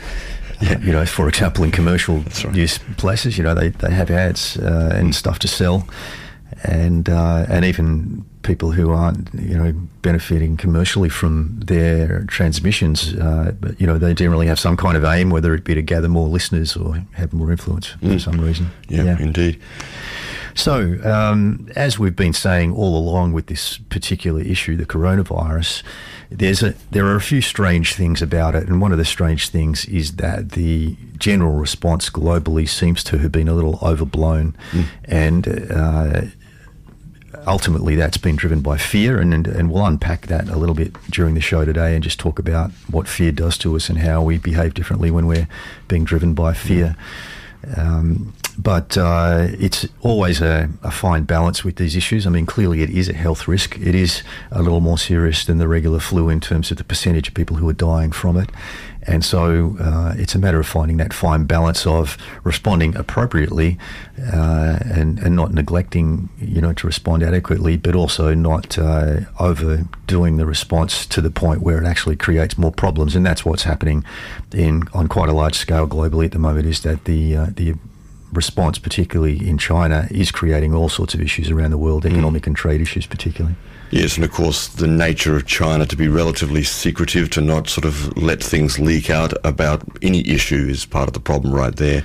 Yeah. 0.61 0.73
Uh, 0.73 0.79
you 0.79 0.91
know, 0.93 1.05
for 1.05 1.27
example, 1.27 1.65
in 1.65 1.71
commercial 1.71 2.15
right. 2.45 2.51
news 2.53 2.79
places, 2.95 3.37
you 3.37 3.43
know, 3.43 3.53
they, 3.53 3.69
they 3.69 3.91
have 3.91 4.09
ads 4.09 4.57
uh, 4.57 4.91
and 4.95 5.09
mm. 5.09 5.13
stuff 5.13 5.39
to 5.39 5.49
sell, 5.49 5.85
and 6.63 7.09
uh, 7.09 7.45
and 7.49 7.65
even 7.65 8.23
people 8.43 8.71
who 8.71 8.89
aren't, 8.89 9.33
you 9.33 9.57
know, 9.57 9.73
benefiting 10.01 10.55
commercially 10.55 11.09
from 11.09 11.59
their 11.59 12.23
transmissions, 12.27 13.15
uh, 13.15 13.51
but 13.59 13.79
you 13.81 13.85
know, 13.85 13.97
they 13.97 14.13
generally 14.13 14.47
have 14.47 14.59
some 14.59 14.77
kind 14.77 14.95
of 14.95 15.03
aim, 15.03 15.29
whether 15.29 15.53
it 15.53 15.65
be 15.65 15.75
to 15.75 15.81
gather 15.81 16.07
more 16.07 16.29
listeners 16.29 16.77
or 16.77 17.03
have 17.13 17.33
more 17.33 17.51
influence 17.51 17.95
mm. 18.01 18.13
for 18.13 18.19
some 18.19 18.39
reason. 18.39 18.71
Yeah, 18.87 19.03
yeah. 19.03 19.19
indeed. 19.19 19.59
So, 20.59 20.97
um, 21.05 21.69
as 21.77 21.97
we've 21.97 22.17
been 22.17 22.33
saying 22.33 22.73
all 22.73 22.97
along 22.97 23.31
with 23.31 23.45
this 23.45 23.77
particular 23.77 24.41
issue, 24.41 24.75
the 24.75 24.85
coronavirus, 24.85 25.83
there's 26.29 26.61
a 26.61 26.73
there 26.91 27.05
are 27.05 27.15
a 27.15 27.21
few 27.21 27.39
strange 27.39 27.93
things 27.93 28.21
about 28.21 28.55
it, 28.55 28.67
and 28.67 28.81
one 28.81 28.91
of 28.91 28.97
the 28.97 29.05
strange 29.05 29.47
things 29.47 29.85
is 29.85 30.17
that 30.17 30.51
the 30.51 30.97
general 31.17 31.53
response 31.53 32.09
globally 32.09 32.67
seems 32.67 33.05
to 33.05 33.19
have 33.19 33.31
been 33.31 33.47
a 33.47 33.53
little 33.53 33.79
overblown, 33.81 34.53
mm. 34.71 34.85
and. 35.05 35.47
Uh, 35.71 36.21
ultimately, 37.47 37.95
that's 37.95 38.17
been 38.17 38.35
driven 38.35 38.59
by 38.59 38.75
fear, 38.75 39.17
and, 39.17 39.33
and, 39.33 39.47
and 39.47 39.71
we'll 39.71 39.85
unpack 39.85 40.27
that 40.27 40.49
a 40.49 40.57
little 40.57 40.75
bit 40.75 40.93
during 41.09 41.35
the 41.35 41.41
show 41.41 41.63
today, 41.63 41.95
and 41.95 42.03
just 42.03 42.19
talk 42.19 42.37
about 42.37 42.69
what 42.91 43.07
fear 43.07 43.31
does 43.31 43.57
to 43.57 43.77
us 43.77 43.87
and 43.87 43.99
how 43.99 44.21
we 44.21 44.37
behave 44.37 44.73
differently 44.73 45.09
when 45.09 45.25
we're 45.25 45.47
being 45.87 46.03
driven 46.03 46.33
by 46.33 46.53
fear. 46.53 46.97
Um, 47.77 48.33
but 48.61 48.97
uh, 48.97 49.47
it's 49.51 49.87
always 50.01 50.41
a, 50.41 50.69
a, 50.83 50.91
fine 50.91 51.23
balance 51.23 51.63
with 51.63 51.77
these 51.77 51.95
issues. 51.95 52.27
I 52.27 52.29
mean, 52.29 52.45
clearly 52.45 52.81
it 52.81 52.89
is 52.89 53.07
a 53.07 53.13
health 53.13 53.47
risk. 53.47 53.79
It 53.79 53.95
is 53.95 54.21
a 54.51 54.61
little 54.61 54.81
more 54.81 54.97
serious 54.97 55.45
than 55.45 55.59
the 55.59 55.67
regular 55.67 55.99
flu 55.99 56.27
in 56.27 56.41
terms 56.41 56.69
of 56.69 56.77
the 56.77 56.83
percentage 56.83 57.29
of 57.29 57.33
people 57.33 57.55
who 57.55 57.69
are 57.69 57.73
dying 57.73 58.11
from 58.11 58.35
it. 58.35 58.49
And 59.03 59.23
so 59.23 59.77
uh, 59.79 60.13
it's 60.17 60.35
a 60.35 60.39
matter 60.39 60.59
of 60.59 60.67
finding 60.67 60.97
that 60.97 61.13
fine 61.13 61.45
balance 61.45 61.87
of 61.87 62.17
responding 62.43 62.97
appropriately 62.97 63.77
uh, 64.33 64.79
and, 64.83 65.19
and 65.19 65.37
not 65.37 65.53
neglecting, 65.53 66.27
you 66.37 66.59
know, 66.59 66.73
to 66.73 66.85
respond 66.85 67.23
adequately, 67.23 67.77
but 67.77 67.95
also 67.95 68.33
not 68.33 68.77
uh, 68.77 69.21
overdoing 69.39 70.35
the 70.35 70.45
response 70.45 71.05
to 71.05 71.21
the 71.21 71.31
point 71.31 71.61
where 71.61 71.81
it 71.81 71.85
actually 71.85 72.17
creates 72.17 72.57
more 72.57 72.73
problems. 72.73 73.15
And 73.15 73.25
that's 73.25 73.45
what's 73.45 73.63
happening 73.63 74.03
in 74.53 74.83
on 74.93 75.07
quite 75.07 75.29
a 75.29 75.33
large 75.33 75.55
scale 75.55 75.87
globally 75.87 76.25
at 76.25 76.33
the 76.33 76.39
moment. 76.39 76.65
Is 76.65 76.81
that 76.81 77.05
the 77.05 77.37
uh, 77.37 77.47
the 77.55 77.75
response, 78.31 78.79
particularly 78.79 79.47
in 79.47 79.57
China, 79.57 80.07
is 80.11 80.31
creating 80.31 80.73
all 80.73 80.89
sorts 80.89 81.13
of 81.13 81.21
issues 81.21 81.49
around 81.49 81.71
the 81.71 81.77
world, 81.77 82.03
mm. 82.03 82.11
economic 82.11 82.43
mm. 82.43 82.47
and 82.47 82.55
trade 82.55 82.81
issues, 82.81 83.05
particularly. 83.05 83.55
Yes, 83.91 84.15
and 84.15 84.23
of 84.23 84.31
course, 84.31 84.67
the 84.67 84.87
nature 84.87 85.35
of 85.35 85.47
China 85.47 85.85
to 85.87 85.95
be 85.95 86.07
relatively 86.07 86.63
secretive, 86.63 87.31
to 87.31 87.41
not 87.41 87.67
sort 87.67 87.85
of 87.85 88.15
let 88.15 88.41
things 88.43 88.77
leak 88.77 89.09
out 89.09 89.33
about 89.43 89.81
any 90.03 90.27
issue 90.27 90.67
is 90.69 90.85
part 90.85 91.07
of 91.07 91.13
the 91.13 91.19
problem 91.19 91.53
right 91.53 91.75
there 91.75 92.03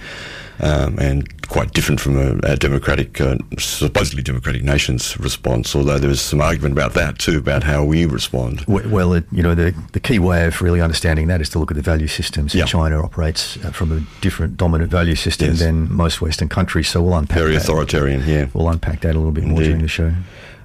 um, 0.61 0.99
and 0.99 1.47
quite 1.49 1.73
different 1.73 2.01
from 2.01 2.17
a, 2.17 2.39
a 2.45 2.57
democratic, 2.57 3.21
uh, 3.21 3.37
supposedly 3.59 4.23
democratic 4.23 4.63
nation's 4.63 5.19
response. 5.19 5.75
Although 5.75 5.99
there 5.99 6.11
is 6.11 6.21
some 6.21 6.41
argument 6.41 6.73
about 6.73 6.95
that 6.95 7.19
too, 7.19 7.39
about 7.39 7.65
how 7.65 7.85
we 7.85 8.07
respond. 8.07 8.65
Well, 8.67 9.13
it, 9.13 9.25
you 9.33 9.43
know, 9.43 9.55
the 9.55 9.75
the 9.93 10.01
key 10.01 10.19
way 10.19 10.47
of 10.47 10.61
really 10.63 10.81
understanding 10.81 11.27
that 11.29 11.41
is 11.41 11.49
to 11.51 11.59
look 11.59 11.71
at 11.71 11.77
the 11.77 11.83
value 11.83 12.09
systems. 12.09 12.55
Yeah. 12.55 12.65
China 12.65 13.03
operates 13.03 13.57
uh, 13.65 13.71
from 13.71 13.93
a 13.93 14.21
different 14.21 14.57
dominant 14.57 14.91
value 14.91 15.17
system 15.17 15.49
yes. 15.49 15.59
than 15.59 15.93
most 15.93 16.21
Western 16.21 16.49
countries. 16.49 16.89
So 16.89 17.03
we'll 17.03 17.17
unpack 17.17 17.39
very 17.39 17.53
that. 17.53 17.63
authoritarian. 17.63 18.27
Yeah, 18.27 18.49
we'll 18.55 18.69
unpack 18.69 19.01
that 19.01 19.15
a 19.15 19.19
little 19.19 19.33
bit 19.33 19.45
more 19.45 19.59
Indeed. 19.59 19.65
during 19.65 19.83
the 19.83 19.89
show. 19.89 20.13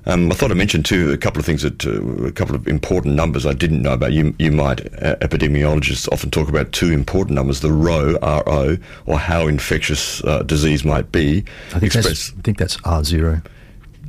Um, 0.10 0.32
I 0.32 0.36
thought 0.36 0.50
I 0.50 0.56
mentioned 0.56 0.86
too 0.86 1.12
a 1.12 1.18
couple 1.18 1.40
of 1.40 1.46
things 1.46 1.62
that 1.62 1.86
uh, 1.86 2.26
a 2.26 2.32
couple 2.32 2.56
of 2.56 2.68
important 2.68 3.14
numbers 3.14 3.46
I 3.46 3.54
didn't 3.54 3.84
know 3.84 3.94
about. 3.94 4.12
You 4.12 4.34
you 4.40 4.52
might 4.52 4.82
uh, 5.04 5.16
epidemiologists 5.18 6.12
often 6.12 6.32
talk 6.32 6.50
about 6.50 6.72
two 6.72 6.92
important 6.92 7.36
numbers: 7.36 7.60
the 7.60 7.72
RO 7.72 8.18
R 8.24 8.44
O 8.48 8.78
or 9.06 9.20
how 9.20 9.48
infectious 9.48 10.24
uh, 10.24 10.42
disease 10.44 10.84
might 10.84 11.12
be. 11.12 11.46
I 11.76 11.80
think, 11.80 11.94
that's, 11.94 12.32
I 12.32 12.42
think 12.42 12.58
that's 12.58 12.78
R 12.84 13.04
zero. 13.04 13.42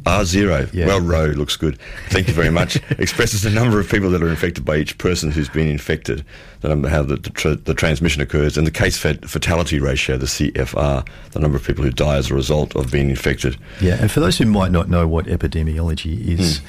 R0. 0.05 0.73
Yeah. 0.73 0.87
Well, 0.87 1.01
row 1.01 1.27
looks 1.27 1.57
good. 1.57 1.79
Thank 2.09 2.29
you 2.29 2.35
very 2.35 2.51
much. 2.51 2.77
Expresses 2.99 3.43
the 3.43 3.51
number 3.51 3.79
of 3.79 3.91
people 3.91 4.11
that 4.11 4.23
are 4.23 4.29
infected 4.29 4.65
by 4.65 4.77
each 4.77 4.97
person 4.99 5.31
who's 5.31 5.49
been 5.49 5.69
infected, 5.69 6.25
the 6.61 6.69
number, 6.69 6.89
how 6.89 7.03
the, 7.03 7.17
the, 7.17 7.31
tra- 7.31 7.57
the 7.57 7.75
transmission 7.75 8.23
occurs, 8.23 8.57
and 8.57 8.67
the 8.67 8.71
case 8.71 8.97
fat- 8.97 9.29
fatality 9.29 9.79
ratio, 9.79 10.17
the 10.17 10.27
CFR, 10.27 11.07
the 11.33 11.39
number 11.39 11.57
of 11.57 11.65
people 11.65 11.85
who 11.85 11.91
die 11.91 12.17
as 12.17 12.31
a 12.31 12.35
result 12.35 12.75
of 12.77 12.91
being 12.91 13.11
infected. 13.11 13.57
Yeah, 13.81 13.99
and 14.01 14.11
for 14.11 14.21
those 14.21 14.39
who 14.39 14.47
might 14.47 14.73
not 14.73 14.89
know 14.89 15.07
what 15.07 15.27
epidemiology 15.27 16.27
is, 16.27 16.61
mm. 16.61 16.65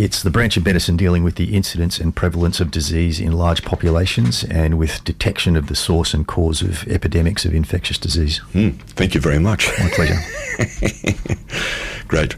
It's 0.00 0.22
the 0.22 0.30
branch 0.30 0.56
of 0.56 0.64
medicine 0.64 0.96
dealing 0.96 1.24
with 1.24 1.34
the 1.34 1.56
incidence 1.56 1.98
and 1.98 2.14
prevalence 2.14 2.60
of 2.60 2.70
disease 2.70 3.18
in 3.18 3.32
large 3.32 3.64
populations 3.64 4.44
and 4.44 4.78
with 4.78 5.02
detection 5.02 5.56
of 5.56 5.66
the 5.66 5.74
source 5.74 6.14
and 6.14 6.24
cause 6.24 6.62
of 6.62 6.86
epidemics 6.86 7.44
of 7.44 7.52
infectious 7.52 7.98
disease. 7.98 8.40
Mm, 8.54 8.80
thank 8.94 9.16
you 9.16 9.20
very 9.20 9.40
much. 9.40 9.66
My 9.80 9.90
pleasure. 9.90 10.20
Great. 12.06 12.36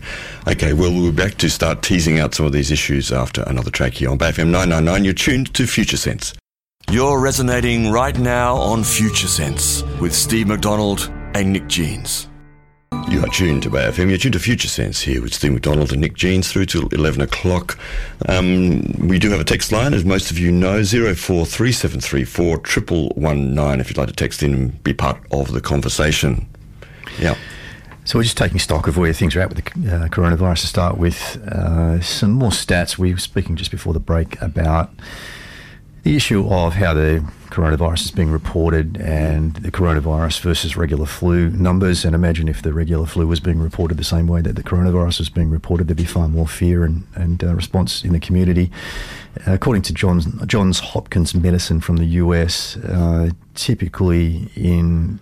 Okay, 0.48 0.72
well, 0.72 0.90
we'll 0.90 1.10
be 1.10 1.16
back 1.16 1.34
to 1.34 1.50
start 1.50 1.82
teasing 1.82 2.18
out 2.18 2.34
some 2.34 2.46
of 2.46 2.52
these 2.52 2.70
issues 2.70 3.12
after 3.12 3.42
another 3.42 3.70
track 3.70 3.92
here 3.92 4.08
on 4.08 4.16
Bay 4.16 4.30
FM 4.30 4.48
999. 4.48 5.04
You're 5.04 5.12
tuned 5.12 5.52
to 5.52 5.66
Future 5.66 5.98
Sense. 5.98 6.32
You're 6.90 7.20
resonating 7.20 7.90
right 7.90 8.18
now 8.18 8.56
on 8.56 8.84
Future 8.84 9.28
Sense 9.28 9.82
with 10.00 10.14
Steve 10.14 10.48
McDonald 10.48 11.12
and 11.34 11.52
Nick 11.52 11.68
Jeans. 11.68 12.29
You 13.08 13.22
are 13.22 13.28
tuned 13.28 13.62
to 13.64 13.70
Bay 13.70 13.88
FM. 13.88 14.08
You're 14.08 14.18
tuned 14.18 14.34
to 14.34 14.38
Future 14.38 14.68
Sense 14.68 15.00
here 15.00 15.20
with 15.22 15.34
Steve 15.34 15.52
McDonald 15.52 15.92
and 15.92 16.00
Nick 16.00 16.14
Jeans 16.14 16.50
through 16.50 16.66
till 16.66 16.88
11 16.88 17.20
o'clock. 17.20 17.78
Um, 18.28 18.82
we 18.98 19.18
do 19.18 19.30
have 19.30 19.40
a 19.40 19.44
text 19.44 19.72
line, 19.72 19.94
as 19.94 20.04
most 20.04 20.30
of 20.30 20.38
you 20.38 20.52
know, 20.52 20.84
043734 20.84 23.80
if 23.80 23.90
you'd 23.90 23.96
like 23.96 24.08
to 24.08 24.14
text 24.14 24.42
in 24.42 24.54
and 24.54 24.84
be 24.84 24.92
part 24.92 25.18
of 25.32 25.52
the 25.52 25.60
conversation. 25.60 26.46
Yeah. 27.18 27.36
So 28.04 28.18
we're 28.18 28.24
just 28.24 28.36
taking 28.36 28.58
stock 28.58 28.88
of 28.88 28.96
where 28.96 29.12
things 29.12 29.36
are 29.36 29.40
at 29.40 29.54
with 29.54 29.64
the 29.64 29.94
uh, 29.94 30.08
coronavirus 30.08 30.62
to 30.62 30.66
start 30.66 30.98
with. 30.98 31.36
Uh, 31.46 32.00
some 32.00 32.32
more 32.32 32.50
stats. 32.50 32.98
We 32.98 33.12
were 33.12 33.18
speaking 33.18 33.56
just 33.56 33.70
before 33.70 33.92
the 33.92 34.00
break 34.00 34.40
about 34.40 34.90
the 36.02 36.16
issue 36.16 36.48
of 36.48 36.74
how 36.74 36.94
the 36.94 37.24
coronavirus 37.50 38.04
is 38.04 38.10
being 38.10 38.30
reported 38.30 38.96
and 38.98 39.54
the 39.56 39.70
coronavirus 39.70 40.40
versus 40.40 40.76
regular 40.76 41.06
flu 41.06 41.50
numbers. 41.50 42.04
And 42.04 42.14
imagine 42.14 42.48
if 42.48 42.62
the 42.62 42.72
regular 42.72 43.06
flu 43.06 43.26
was 43.26 43.40
being 43.40 43.60
reported 43.60 43.98
the 43.98 44.04
same 44.04 44.26
way 44.26 44.40
that 44.42 44.56
the 44.56 44.62
coronavirus 44.62 45.18
was 45.18 45.28
being 45.28 45.50
reported, 45.50 45.88
there'd 45.88 45.96
be 45.96 46.04
far 46.04 46.28
more 46.28 46.46
fear 46.48 46.84
and, 46.84 47.06
and 47.14 47.42
uh, 47.44 47.54
response 47.54 48.04
in 48.04 48.12
the 48.12 48.20
community. 48.20 48.70
Uh, 49.46 49.52
according 49.52 49.82
to 49.82 49.92
Johns, 49.92 50.26
Johns 50.46 50.80
Hopkins 50.80 51.34
Medicine 51.34 51.80
from 51.80 51.96
the 51.96 52.06
US, 52.06 52.76
uh, 52.76 53.30
typically 53.54 54.48
in 54.54 55.20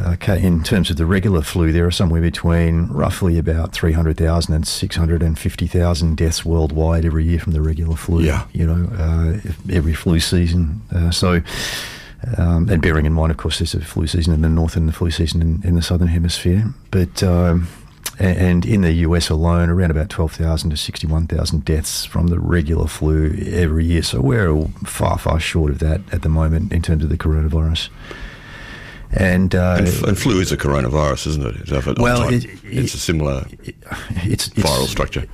Okay, 0.00 0.42
in 0.42 0.62
terms 0.62 0.90
of 0.90 0.96
the 0.96 1.06
regular 1.06 1.42
flu, 1.42 1.72
there 1.72 1.86
are 1.86 1.90
somewhere 1.90 2.20
between 2.20 2.86
roughly 2.88 3.38
about 3.38 3.72
300,000 3.72 4.54
and 4.54 4.66
650,000 4.66 6.16
deaths 6.16 6.44
worldwide 6.44 7.04
every 7.04 7.24
year 7.24 7.38
from 7.38 7.52
the 7.52 7.60
regular 7.60 7.96
flu. 7.96 8.22
Yeah. 8.22 8.46
You 8.52 8.66
know, 8.66 8.88
uh, 8.96 9.50
every 9.70 9.94
flu 9.94 10.20
season. 10.20 10.82
Uh, 10.94 11.10
so, 11.10 11.40
um, 12.36 12.68
and 12.68 12.80
bearing 12.80 13.06
in 13.06 13.12
mind, 13.12 13.30
of 13.30 13.36
course, 13.36 13.58
there's 13.58 13.74
a 13.74 13.80
flu 13.80 14.06
season 14.06 14.32
in 14.32 14.42
the 14.42 14.48
north 14.48 14.76
and 14.76 14.88
the 14.88 14.92
flu 14.92 15.10
season 15.10 15.42
in, 15.42 15.62
in 15.64 15.74
the 15.74 15.82
southern 15.82 16.08
hemisphere. 16.08 16.72
But, 16.90 17.22
um, 17.22 17.68
and 18.18 18.64
in 18.64 18.82
the 18.82 18.92
US 18.92 19.30
alone, 19.30 19.68
around 19.68 19.90
about 19.90 20.10
12,000 20.10 20.70
to 20.70 20.76
61,000 20.76 21.64
deaths 21.64 22.04
from 22.04 22.28
the 22.28 22.38
regular 22.38 22.86
flu 22.86 23.34
every 23.50 23.84
year. 23.84 24.02
So 24.02 24.20
we're 24.20 24.66
far, 24.84 25.18
far 25.18 25.40
short 25.40 25.72
of 25.72 25.78
that 25.80 26.00
at 26.12 26.22
the 26.22 26.28
moment 26.28 26.72
in 26.72 26.82
terms 26.82 27.02
of 27.02 27.10
the 27.10 27.16
coronavirus. 27.16 27.88
And, 29.14 29.54
uh, 29.54 29.76
and, 29.78 29.88
f- 29.88 30.02
and, 30.04 30.18
flu 30.18 30.40
is 30.40 30.52
a 30.52 30.56
coronavirus, 30.56 31.26
isn't 31.26 31.46
it? 31.46 31.56
It's 31.68 31.98
well, 31.98 32.28
it, 32.28 32.46
it's 32.64 32.94
a 32.94 32.98
similar 32.98 33.44
it's, 33.50 34.48
it's, 34.48 34.48
viral 34.48 34.86
structure. 34.86 35.26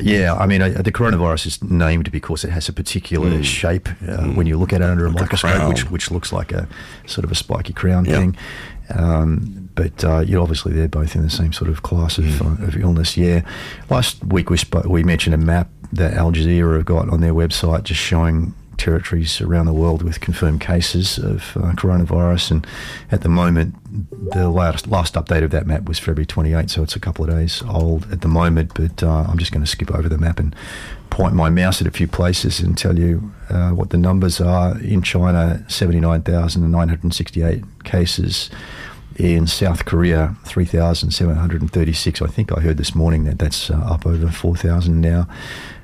Yeah, 0.00 0.34
I 0.34 0.46
mean, 0.46 0.62
uh, 0.62 0.80
the 0.82 0.90
coronavirus 0.90 1.46
is 1.46 1.62
named 1.62 2.10
because 2.12 2.44
it 2.44 2.50
has 2.50 2.68
a 2.70 2.72
particular 2.72 3.30
mm. 3.30 3.44
shape 3.44 3.88
uh, 3.88 4.22
mm. 4.22 4.36
when 4.36 4.46
you 4.46 4.56
look 4.56 4.72
at 4.72 4.80
it 4.80 4.88
under 4.88 5.04
a 5.04 5.10
microscope, 5.10 5.60
a 5.62 5.68
which 5.68 5.90
which 5.90 6.10
looks 6.10 6.32
like 6.32 6.50
a 6.50 6.66
sort 7.06 7.26
of 7.26 7.30
a 7.30 7.34
spiky 7.34 7.74
crown 7.74 8.06
thing. 8.06 8.36
Um, 8.94 9.68
but 9.74 10.02
uh, 10.02 10.20
you 10.20 10.36
know, 10.36 10.42
obviously 10.42 10.72
they're 10.72 10.88
both 10.88 11.14
in 11.14 11.22
the 11.22 11.30
same 11.30 11.52
sort 11.52 11.70
of 11.70 11.82
class 11.82 12.16
of, 12.16 12.24
mm. 12.24 12.66
of 12.66 12.76
illness. 12.76 13.18
Yeah. 13.18 13.42
Last 13.90 14.24
week 14.24 14.48
we 14.48 14.56
sp- 14.56 14.86
we 14.86 15.04
mentioned 15.04 15.34
a 15.34 15.38
map 15.38 15.68
that 15.92 16.14
Al 16.14 16.32
Jazeera 16.32 16.76
have 16.76 16.86
got 16.86 17.10
on 17.10 17.20
their 17.20 17.34
website, 17.34 17.82
just 17.82 18.00
showing 18.00 18.54
territories 18.80 19.40
around 19.40 19.66
the 19.66 19.72
world 19.72 20.02
with 20.02 20.20
confirmed 20.20 20.60
cases 20.60 21.18
of 21.18 21.56
uh, 21.56 21.72
coronavirus. 21.72 22.50
And 22.50 22.66
at 23.12 23.20
the 23.20 23.28
moment, 23.28 23.76
the 24.32 24.48
last, 24.48 24.88
last 24.88 25.14
update 25.14 25.44
of 25.44 25.50
that 25.50 25.66
map 25.66 25.84
was 25.84 25.98
February 25.98 26.26
28, 26.26 26.70
so 26.70 26.82
it's 26.82 26.96
a 26.96 27.00
couple 27.00 27.24
of 27.24 27.30
days 27.30 27.62
old 27.68 28.10
at 28.10 28.22
the 28.22 28.28
moment. 28.28 28.72
But 28.74 29.02
uh, 29.02 29.26
I'm 29.28 29.38
just 29.38 29.52
going 29.52 29.62
to 29.62 29.70
skip 29.70 29.94
over 29.94 30.08
the 30.08 30.18
map 30.18 30.40
and 30.40 30.56
point 31.10 31.34
my 31.34 31.50
mouse 31.50 31.80
at 31.80 31.86
a 31.86 31.90
few 31.90 32.08
places 32.08 32.60
and 32.60 32.78
tell 32.78 32.98
you 32.98 33.32
uh, 33.50 33.70
what 33.70 33.90
the 33.90 33.98
numbers 33.98 34.40
are. 34.40 34.80
In 34.80 35.02
China, 35.02 35.62
79,968 35.68 37.84
cases 37.84 38.50
in 39.20 39.46
South 39.46 39.84
Korea, 39.84 40.34
3,736. 40.44 42.22
I 42.22 42.26
think 42.26 42.56
I 42.56 42.60
heard 42.60 42.78
this 42.78 42.94
morning 42.94 43.24
that 43.24 43.38
that's 43.38 43.70
uh, 43.70 43.74
up 43.74 44.06
over 44.06 44.28
4,000 44.28 44.98
now. 45.00 45.28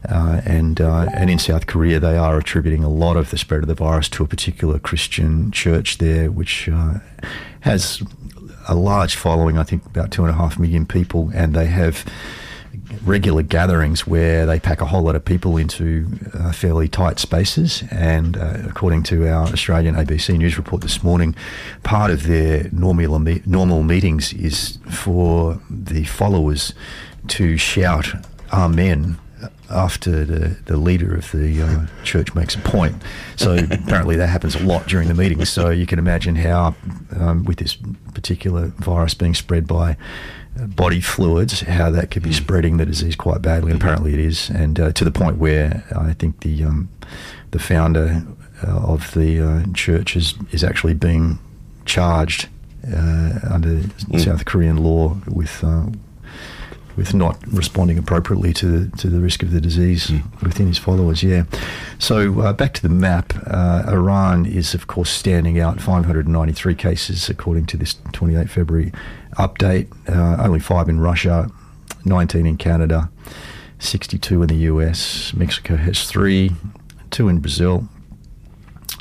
Uh, 0.09 0.40
and 0.47 0.81
uh, 0.81 1.07
and 1.12 1.28
in 1.28 1.38
South 1.38 1.66
Korea, 1.66 2.00
they 2.00 2.16
are 2.16 2.38
attributing 2.38 2.83
a 2.83 2.88
lot 2.88 3.16
of 3.16 3.31
the 3.31 3.37
spread 3.37 3.62
of 3.62 3.69
the 3.69 3.75
virus 3.75 4.09
to 4.11 4.25
a 4.25 4.26
particular 4.26 4.78
Christian 4.78 5.50
church 5.50 5.99
there, 5.99 6.31
which 6.31 6.69
uh, 6.69 6.95
has 7.61 8.02
a 8.69 8.75
large 8.75 9.16
following. 9.16 9.59
I 9.59 9.64
think 9.64 9.85
about 9.85 10.12
two 10.12 10.23
and 10.23 10.31
a 10.31 10.37
half 10.37 10.59
million 10.59 10.87
people, 10.87 11.31
and 11.35 11.55
they 11.55 11.66
have 11.66 12.05
regular 13.05 13.43
gatherings 13.43 14.07
where 14.07 14.47
they 14.47 14.59
pack 14.59 14.81
a 14.81 14.87
whole 14.87 15.03
lot 15.03 15.15
of 15.15 15.25
people 15.25 15.57
into 15.57 16.07
uh, 16.35 16.53
fairly 16.53 16.88
tight 16.88 17.19
spaces. 17.19 17.83
And 17.91 18.37
uh, 18.37 18.62
according 18.69 19.05
to 19.05 19.29
our 19.29 19.47
Australian 19.49 19.95
ABC 19.95 20.37
News 20.37 20.57
report 20.57 20.83
this 20.83 21.03
morning, 21.03 21.35
part 21.83 22.11
of 22.11 22.25
their 22.25 22.69
normal, 22.73 23.19
normal 23.47 23.83
meetings 23.83 24.33
is 24.33 24.79
for 24.91 25.61
the 25.71 26.05
followers 26.05 26.73
to 27.29 27.57
shout 27.57 28.09
Amen 28.53 29.19
after 29.71 30.25
the, 30.25 30.57
the 30.67 30.76
leader 30.76 31.15
of 31.15 31.31
the 31.33 31.62
uh, 31.62 31.87
church 32.05 32.35
makes 32.35 32.55
a 32.55 32.59
point. 32.59 32.95
So 33.37 33.57
apparently 33.71 34.17
that 34.17 34.29
happens 34.29 34.55
a 34.55 34.62
lot 34.62 34.87
during 34.87 35.09
the 35.09 35.15
meetings. 35.15 35.49
So 35.49 35.71
you 35.71 35.87
can 35.87 35.99
imagine 35.99 36.37
how, 36.37 36.75
um, 37.19 37.45
with 37.45 37.59
this 37.59 37.76
particular 38.15 38.69
virus 38.79 39.15
being 39.15 39.35
spread 39.35 39.67
by 39.67 39.97
body 40.57 41.01
fluids, 41.01 41.61
how 41.61 41.91
that 41.91 42.11
could 42.11 42.23
be 42.23 42.31
mm. 42.31 42.35
spreading 42.35 42.77
the 42.77 42.87
disease 42.87 43.17
quite 43.17 43.43
badly. 43.43 43.73
And 43.73 43.81
apparently 43.81 44.15
it 44.15 44.21
is, 44.21 44.51
and 44.51 44.79
uh, 44.81 44.93
to 44.93 45.05
the 45.05 45.11
point 45.11 45.37
where 45.39 45.85
I 45.95 46.13
think 46.15 46.41
the 46.41 46.65
um, 46.65 46.89
the 47.51 47.59
founder 47.59 48.23
uh, 48.67 48.71
of 48.71 49.13
the 49.15 49.41
uh, 49.41 49.63
church 49.75 50.17
is 50.17 50.35
is 50.53 50.65
actually 50.65 50.95
being 50.95 51.39
charged 51.85 52.49
uh, 52.87 53.41
under 53.51 53.77
mm. 53.77 54.21
South 54.21 54.45
Korean 54.45 54.77
law 54.77 55.17
with 55.27 55.63
uh, 55.65 55.87
with 56.97 57.15
not 57.15 57.37
responding 57.47 57.99
appropriately 57.99 58.53
to 58.55 58.88
to 58.88 59.09
the 59.09 59.21
risk 59.21 59.43
of 59.43 59.50
the 59.50 59.61
disease 59.61 60.09
mm. 60.09 60.43
within 60.43 60.67
his 60.67 60.79
followers. 60.79 61.23
Yeah. 61.23 61.45
So 61.99 62.41
uh, 62.41 62.53
back 62.53 62.73
to 62.75 62.83
the 62.83 62.88
map. 62.88 63.33
Uh, 63.47 63.85
Iran 63.88 64.47
is 64.47 64.75
of 64.75 64.87
course 64.87 65.11
standing 65.11 65.61
out. 65.61 65.81
593 65.81 66.75
cases 66.75 67.29
according 67.29 67.67
to 67.67 67.76
this 67.76 67.97
28 68.12 68.50
February 68.50 68.93
update. 69.38 69.88
Uh, 70.09 70.43
only 70.43 70.61
five 70.61 70.88
in 70.88 71.00
Russia, 71.00 71.50
19 72.05 72.47
in 72.47 72.57
Canada, 72.57 73.11
62 73.79 74.43
in 74.43 74.49
the 74.49 74.57
US. 74.73 75.35
Mexico 75.35 75.76
has 75.76 76.09
three, 76.09 76.53
two 77.11 77.29
in 77.29 77.41
Brazil. 77.41 77.88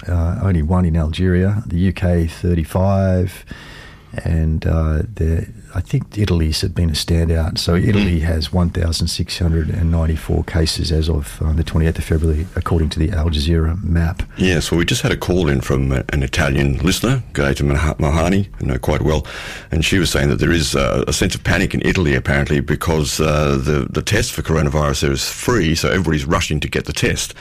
Uh, 0.07 0.39
only 0.43 0.61
one 0.61 0.85
in 0.85 0.95
Algeria, 0.95 1.63
the 1.65 1.87
UK 1.89 2.29
35, 2.29 3.45
and 4.23 4.65
uh, 4.67 5.01
the 5.13 5.47
I 5.75 5.81
think 5.81 6.17
Italy's 6.17 6.63
been 6.63 6.89
a 6.89 6.93
standout. 6.93 7.57
So 7.57 7.75
Italy 7.75 8.21
has 8.21 8.53
1,694 8.53 10.43
cases 10.45 10.89
as 10.89 11.09
of 11.09 11.41
uh, 11.41 11.51
the 11.51 11.65
28th 11.65 11.97
of 11.97 12.03
February, 12.05 12.47
according 12.55 12.89
to 12.91 12.99
the 12.99 13.11
Al 13.11 13.29
Jazeera 13.29 13.83
map. 13.83 14.23
Yes, 14.37 14.71
well, 14.71 14.77
we 14.77 14.85
just 14.85 15.01
had 15.01 15.11
a 15.11 15.17
call 15.17 15.49
in 15.49 15.59
from 15.59 15.91
an 15.91 16.23
Italian 16.23 16.77
listener, 16.77 17.23
Gaeta 17.33 17.63
Mahani, 17.63 18.47
I 18.61 18.65
know 18.65 18.77
quite 18.79 19.01
well, 19.01 19.27
and 19.69 19.83
she 19.83 19.99
was 19.99 20.09
saying 20.09 20.29
that 20.29 20.39
there 20.39 20.53
is 20.53 20.75
uh, 20.75 21.03
a 21.07 21.13
sense 21.13 21.35
of 21.35 21.43
panic 21.43 21.73
in 21.73 21.81
Italy, 21.83 22.15
apparently, 22.15 22.61
because 22.61 23.19
uh, 23.19 23.57
the, 23.57 23.87
the 23.89 24.01
test 24.01 24.31
for 24.31 24.43
coronavirus 24.43 25.01
there 25.01 25.11
is 25.11 25.29
free, 25.29 25.75
so 25.75 25.89
everybody's 25.89 26.25
rushing 26.25 26.61
to 26.61 26.69
get 26.69 26.85
the 26.85 26.93
test. 26.93 27.33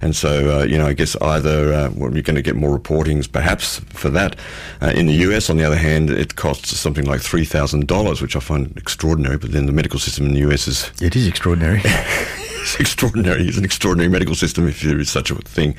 And 0.00 0.16
so, 0.16 0.60
uh, 0.60 0.64
you 0.64 0.78
know, 0.78 0.86
I 0.86 0.94
guess 0.94 1.14
either 1.16 1.74
uh, 1.74 1.90
well, 1.94 2.12
you're 2.14 2.22
going 2.22 2.36
to 2.36 2.42
get 2.42 2.56
more 2.56 2.76
reportings, 2.76 3.30
perhaps, 3.30 3.80
for 3.90 4.08
that. 4.10 4.36
Uh, 4.80 4.92
in 4.96 5.06
the 5.06 5.14
US, 5.28 5.50
on 5.50 5.58
the 5.58 5.64
other 5.64 5.76
hand, 5.76 6.08
it 6.08 6.36
costs 6.36 6.74
something 6.78 7.04
like 7.04 7.20
$3,000 7.20 7.81
thousand 7.81 7.81
dollars, 7.86 8.20
which 8.22 8.36
I 8.36 8.40
find 8.40 8.76
extraordinary. 8.76 9.38
But 9.38 9.52
then 9.52 9.66
the 9.66 9.72
medical 9.72 9.98
system 9.98 10.26
in 10.26 10.34
the 10.34 10.40
US 10.50 10.68
is 10.68 10.90
It 11.00 11.16
is 11.16 11.26
extraordinary. 11.26 11.80
it's 11.84 12.78
extraordinary. 12.78 13.46
It's 13.46 13.58
an 13.58 13.64
extraordinary 13.64 14.10
medical 14.10 14.34
system, 14.34 14.68
if 14.68 14.82
there 14.82 15.00
is 15.00 15.10
such 15.10 15.30
a 15.30 15.34
thing. 15.36 15.74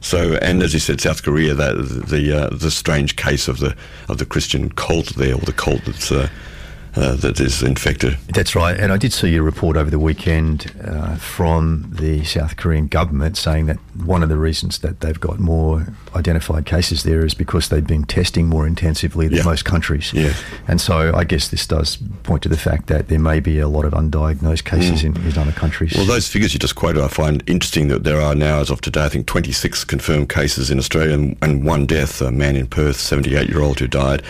So, 0.00 0.34
and 0.42 0.62
as 0.62 0.72
you 0.72 0.80
said, 0.80 1.00
South 1.00 1.22
Korea, 1.22 1.54
that 1.54 1.74
the 2.08 2.32
uh, 2.32 2.48
the 2.50 2.70
strange 2.70 3.16
case 3.16 3.48
of 3.48 3.58
the 3.58 3.74
of 4.08 4.18
the 4.18 4.26
Christian 4.26 4.70
cult 4.70 5.14
there, 5.16 5.34
or 5.34 5.40
the 5.40 5.52
cult 5.52 5.84
that's. 5.84 6.12
Uh, 6.12 6.28
uh, 6.98 7.14
that 7.16 7.38
is 7.40 7.62
infected. 7.62 8.16
That's 8.34 8.54
right. 8.56 8.78
And 8.78 8.92
I 8.92 8.96
did 8.96 9.12
see 9.12 9.36
a 9.36 9.42
report 9.42 9.76
over 9.76 9.90
the 9.90 9.98
weekend 9.98 10.72
uh, 10.84 11.14
from 11.16 11.88
the 11.92 12.24
South 12.24 12.56
Korean 12.56 12.88
government 12.88 13.36
saying 13.36 13.66
that 13.66 13.76
one 14.04 14.22
of 14.22 14.28
the 14.28 14.36
reasons 14.36 14.78
that 14.80 15.00
they've 15.00 15.18
got 15.20 15.38
more 15.38 15.86
identified 16.16 16.66
cases 16.66 17.02
there 17.04 17.24
is 17.24 17.34
because 17.34 17.68
they've 17.68 17.86
been 17.86 18.04
testing 18.04 18.46
more 18.48 18.66
intensively 18.66 19.28
than 19.28 19.38
Yeah. 19.38 19.44
most 19.44 19.64
countries. 19.64 20.12
Yeah. 20.12 20.32
And 20.66 20.80
so 20.80 21.12
I 21.14 21.24
guess 21.24 21.48
this 21.48 21.66
does 21.66 21.98
point 22.24 22.42
to 22.42 22.48
the 22.48 22.56
fact 22.56 22.86
that 22.88 23.08
there 23.08 23.18
may 23.20 23.38
be 23.40 23.58
a 23.60 23.68
lot 23.68 23.84
of 23.84 23.92
undiagnosed 23.92 24.64
cases 24.64 25.04
in, 25.04 25.16
in 25.16 25.38
other 25.38 25.52
countries. 25.52 25.92
Well, 25.94 26.06
those 26.06 26.26
figures 26.28 26.52
you 26.52 26.58
just 26.58 26.74
quoted, 26.74 27.02
I 27.02 27.08
find 27.08 27.42
interesting 27.46 27.88
that 27.88 28.04
there 28.04 28.20
are 28.20 28.34
now, 28.34 28.58
as 28.60 28.70
of 28.70 28.80
today, 28.80 29.04
I 29.04 29.08
think 29.08 29.26
26 29.26 29.84
confirmed 29.84 30.28
cases 30.30 30.70
in 30.70 30.78
Australia 30.78 31.14
and, 31.14 31.36
and 31.42 31.64
one 31.64 31.86
death, 31.86 32.20
a 32.22 32.32
man 32.32 32.56
in 32.56 32.66
Perth, 32.66 32.96
78 32.96 33.48
year 33.48 33.60
old 33.60 33.78
who 33.78 33.86
died. 33.86 34.22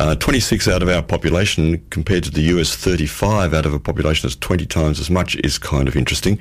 Uh, 0.00 0.14
26 0.14 0.68
out 0.68 0.82
of 0.82 0.88
our 0.88 1.02
population 1.02 1.84
compared 1.90 2.13
to 2.20 2.30
the 2.30 2.42
US 2.54 2.74
35 2.76 3.52
out 3.54 3.66
of 3.66 3.72
a 3.72 3.78
population 3.78 4.26
that's 4.28 4.36
20 4.36 4.66
times 4.66 5.00
as 5.00 5.10
much 5.10 5.36
is 5.44 5.58
kind 5.58 5.88
of 5.88 5.96
interesting. 5.96 6.38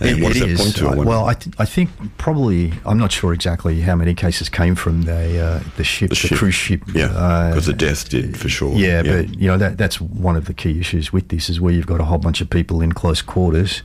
And 0.00 0.10
It- 0.18 0.22
what 0.22 0.32
does 0.32 0.40
that 0.42 0.48
is. 0.50 0.60
point 0.60 0.76
to? 0.76 0.88
I 0.88 0.92
Uh, 0.92 1.02
well, 1.04 1.26
I, 1.26 1.34
th- 1.34 1.54
I 1.58 1.64
think 1.64 1.90
probably 2.18 2.72
I'm 2.84 2.98
not 2.98 3.12
sure 3.12 3.32
exactly 3.32 3.80
how 3.82 3.96
many 3.96 4.14
cases 4.14 4.48
came 4.48 4.74
from 4.74 5.02
the 5.02 5.38
uh, 5.44 5.60
the 5.76 5.84
ship, 5.84 6.08
the, 6.10 6.14
ship. 6.16 6.38
cruise 6.38 6.54
ship. 6.54 6.82
yeah, 6.94 7.06
uh, 7.06 7.48
because 7.50 7.66
the 7.66 7.72
death 7.72 8.08
did 8.08 8.36
for 8.36 8.48
sure. 8.48 8.72
Yeah, 8.74 9.02
but 9.02 9.38
you 9.40 9.46
know 9.48 9.58
that 9.58 9.78
that's 9.78 10.00
one 10.00 10.36
of 10.36 10.44
the 10.44 10.54
key 10.54 10.78
issues 10.80 11.12
with 11.12 11.28
this 11.28 11.48
is 11.48 11.60
where 11.60 11.72
you've 11.72 11.86
got 11.86 12.00
a 12.00 12.04
whole 12.04 12.18
bunch 12.18 12.40
of 12.40 12.48
people 12.50 12.80
in 12.82 12.92
close 12.92 13.22
quarters, 13.22 13.82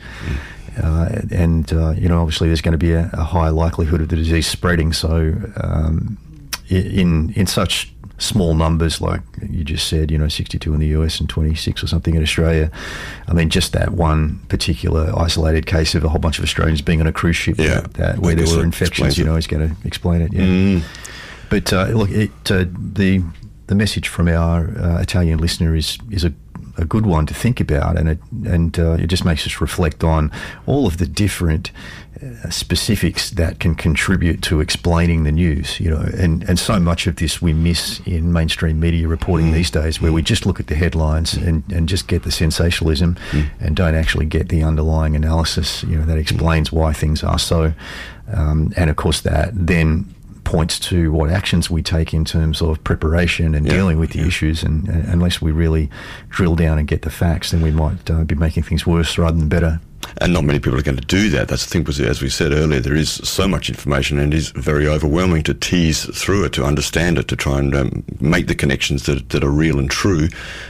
uh, 0.84 1.10
and 1.32 1.72
uh, 1.74 1.91
you 1.98 2.08
know 2.08 2.22
obviously 2.22 2.48
there's 2.48 2.62
going 2.62 2.77
to 2.79 2.86
be 2.86 2.94
a, 2.94 3.10
a 3.13 3.24
high 3.24 3.50
likelihood 3.50 4.01
of 4.01 4.10
the 4.10 4.15
disease 4.15 4.48
spreading. 4.48 4.94
So 4.94 5.34
um, 5.63 6.17
in 6.70 7.32
in 7.34 7.48
such 7.48 7.91
small 8.17 8.55
numbers 8.55 9.00
like 9.00 9.21
you 9.50 9.63
just 9.63 9.88
said, 9.88 10.09
you 10.09 10.17
know, 10.17 10.27
62 10.27 10.74
in 10.74 10.79
the 10.79 10.88
US 10.88 11.19
and 11.19 11.29
26 11.29 11.83
or 11.83 11.88
something 11.88 12.15
in 12.15 12.21
Australia. 12.21 12.71
I 13.27 13.33
mean, 13.33 13.50
just 13.50 13.74
that 13.74 13.91
one 13.91 14.39
particular 14.50 15.13
isolated 15.17 15.65
case 15.65 15.93
of 15.95 16.03
a 16.03 16.09
whole 16.09 16.19
bunch 16.19 16.39
of 16.39 16.43
Australians 16.43 16.81
being 16.81 17.00
on 17.00 17.07
a 17.07 17.12
cruise 17.12 17.36
ship 17.36 17.57
Yeah, 17.57 17.81
that 17.93 18.15
I 18.15 18.19
where 18.19 18.36
there 18.36 18.47
were 18.47 18.63
infections, 18.63 19.17
you 19.17 19.25
know, 19.25 19.36
is 19.36 19.47
going 19.47 19.69
to 19.69 19.88
explain 19.88 20.21
it. 20.21 20.33
Yeah. 20.33 20.41
Mm. 20.41 20.83
But 21.50 21.71
uh, 21.71 21.86
look, 21.88 22.09
it, 22.09 22.31
uh, 22.51 22.65
the 22.77 23.21
the 23.67 23.75
message 23.75 24.07
from 24.07 24.27
our 24.27 24.69
uh, 24.79 25.01
Italian 25.01 25.39
listener 25.39 25.75
is 25.75 25.97
is 26.09 26.24
a, 26.24 26.33
a 26.77 26.86
good 26.86 27.05
one 27.05 27.25
to 27.27 27.33
think 27.33 27.59
about, 27.59 27.97
and 27.97 28.09
it 28.09 28.19
and 28.45 28.77
uh, 28.79 28.93
it 28.93 29.07
just 29.07 29.25
makes 29.25 29.45
us 29.45 29.62
reflect 29.62 30.03
on 30.03 30.31
all 30.65 30.88
of 30.88 30.97
the 30.97 31.05
different 31.05 31.71
specifics 32.50 33.29
that 33.31 33.59
can 33.59 33.75
contribute 33.75 34.41
to 34.43 34.59
explaining 34.59 35.24
the 35.24 35.31
news. 35.31 35.79
You 35.79 35.91
know, 35.91 36.05
and 36.17 36.43
and 36.50 36.59
so 36.59 36.79
much 36.79 37.07
of 37.07 37.15
this 37.15 37.41
we 37.41 37.53
miss 37.53 38.00
in 38.05 38.31
mainstream 38.33 38.79
media 38.79 39.07
reporting 39.07 39.51
these 39.51 39.71
days, 39.71 40.01
where 40.01 40.12
we 40.12 40.21
just 40.21 40.45
look 40.45 40.59
at 40.59 40.67
the 40.67 40.75
headlines 40.75 41.33
and 41.33 41.63
and 41.71 41.89
just 41.89 42.07
get 42.07 42.24
the 42.24 42.31
sensationalism, 42.31 43.17
and 43.59 43.75
don't 43.75 43.95
actually 43.95 44.25
get 44.25 44.50
the 44.50 44.63
underlying 44.63 45.15
analysis. 45.15 45.83
You 45.83 45.97
know, 45.97 46.05
that 46.05 46.17
explains 46.17 46.71
why 46.71 46.93
things 46.93 47.24
are 47.24 47.39
so, 47.39 47.74
um, 48.33 48.74
and 48.75 48.89
of 48.89 48.95
course 48.95 49.21
that 49.21 49.50
then 49.53 50.13
points 50.43 50.79
to 50.79 51.12
what 51.12 51.29
actions 51.29 51.69
we 51.69 51.81
take 51.83 52.13
in 52.13 52.24
terms 52.24 52.62
of 52.62 52.81
preparation 52.86 53.53
and 53.53 53.65
Yeah, 53.65 53.74
dealing 53.74 54.00
with 54.00 54.12
the 54.12 54.19
yeah. 54.19 54.27
issues. 54.27 54.63
And, 54.63 54.88
and 54.88 55.05
unless 55.09 55.41
we 55.41 55.51
really 55.51 55.89
drill 56.29 56.55
down 56.55 56.79
and 56.79 56.88
get 56.88 57.01
the 57.01 57.09
facts, 57.09 57.51
then 57.51 57.62
we 57.62 57.69
might 57.71 58.09
uh, 58.09 58.24
be 58.24 58.33
making 58.33 58.63
things 58.63 58.88
worse 58.88 59.17
rather 59.17 59.38
than 59.38 59.50
better. 59.50 59.81
And 60.20 60.34
not 60.34 60.46
many 60.46 60.60
people 60.60 60.80
are 60.80 60.84
going 60.84 60.98
to 60.98 61.06
do 61.06 61.30
that. 61.30 61.48
That's 61.48 61.66
the 61.66 61.72
thing, 61.72 61.84
because 61.84 62.00
as 62.00 62.22
we 62.22 62.30
said 62.30 62.51
earlier, 62.51 62.80
there 62.80 62.96
is 62.96 63.12
so 63.12 63.48
much 63.48 63.70
information 63.70 64.18
and 64.20 64.34
it 64.34 64.38
is 64.38 64.50
very 64.50 64.88
overwhelming 64.88 65.44
to 65.44 65.54
tease 65.54 66.06
through 66.06 66.46
it, 66.46 66.54
to 66.54 66.63
understand 66.63 67.18
it, 67.18 67.27
to 67.27 67.36
try 67.36 67.60
and 67.60 67.75
um, 67.75 68.04
make 68.20 68.48
the 68.48 68.56
connections 68.56 69.06
that, 69.06 69.30
that 69.30 69.44
are 69.44 69.51
real 69.51 69.80
and 69.80 69.92
true 69.92 70.27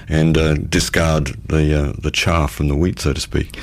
and 0.10 0.38
uh, 0.38 0.56
discard 0.56 1.28
the, 1.48 1.90
uh, 1.90 1.94
the 2.00 2.12
chaff 2.12 2.52
from 2.52 2.68
the 2.68 2.76
wheat, 2.76 3.00
so 3.00 3.14
to 3.14 3.22
speak. 3.22 3.58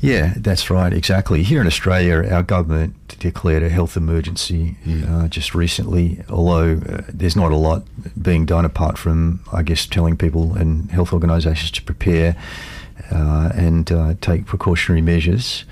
Yeah, 0.00 0.34
that's 0.36 0.68
right, 0.68 0.92
exactly. 0.92 1.42
Here 1.42 1.62
in 1.62 1.66
Australia, 1.66 2.28
our 2.30 2.42
government 2.42 2.94
declared 3.18 3.62
a 3.62 3.70
health 3.70 3.96
emergency 3.96 4.76
uh, 5.08 5.28
just 5.28 5.54
recently, 5.54 6.22
although 6.28 6.72
uh, 6.86 7.02
there's 7.08 7.36
not 7.36 7.52
a 7.52 7.56
lot 7.56 7.84
being 8.20 8.44
done 8.44 8.66
apart 8.66 8.98
from, 8.98 9.40
I 9.50 9.62
guess, 9.62 9.86
telling 9.86 10.18
people 10.18 10.54
and 10.54 10.90
health 10.90 11.14
organisations 11.14 11.70
to 11.70 11.82
prepare 11.82 12.36
uh, 13.10 13.50
and 13.54 13.90
uh, 13.92 14.14
take 14.20 14.46
precautionary 14.46 15.02
measures. 15.02 15.64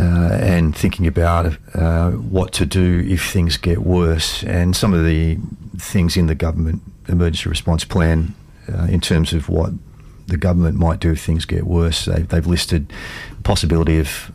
Uh, 0.00 0.38
and 0.40 0.74
thinking 0.74 1.06
about 1.06 1.58
uh, 1.74 2.10
what 2.12 2.54
to 2.54 2.64
do 2.64 3.04
if 3.06 3.30
things 3.30 3.58
get 3.58 3.80
worse, 3.80 4.42
and 4.44 4.74
some 4.74 4.94
of 4.94 5.04
the 5.04 5.36
things 5.76 6.16
in 6.16 6.26
the 6.26 6.34
government 6.34 6.80
emergency 7.06 7.50
response 7.50 7.84
plan 7.84 8.34
uh, 8.72 8.84
in 8.84 8.98
terms 8.98 9.34
of 9.34 9.50
what 9.50 9.72
the 10.26 10.38
government 10.38 10.78
might 10.78 11.00
do 11.00 11.12
if 11.12 11.20
things 11.20 11.44
get 11.44 11.64
worse. 11.64 12.06
They, 12.06 12.22
they've 12.22 12.46
listed 12.46 12.90
possibility 13.42 13.98
of 13.98 14.32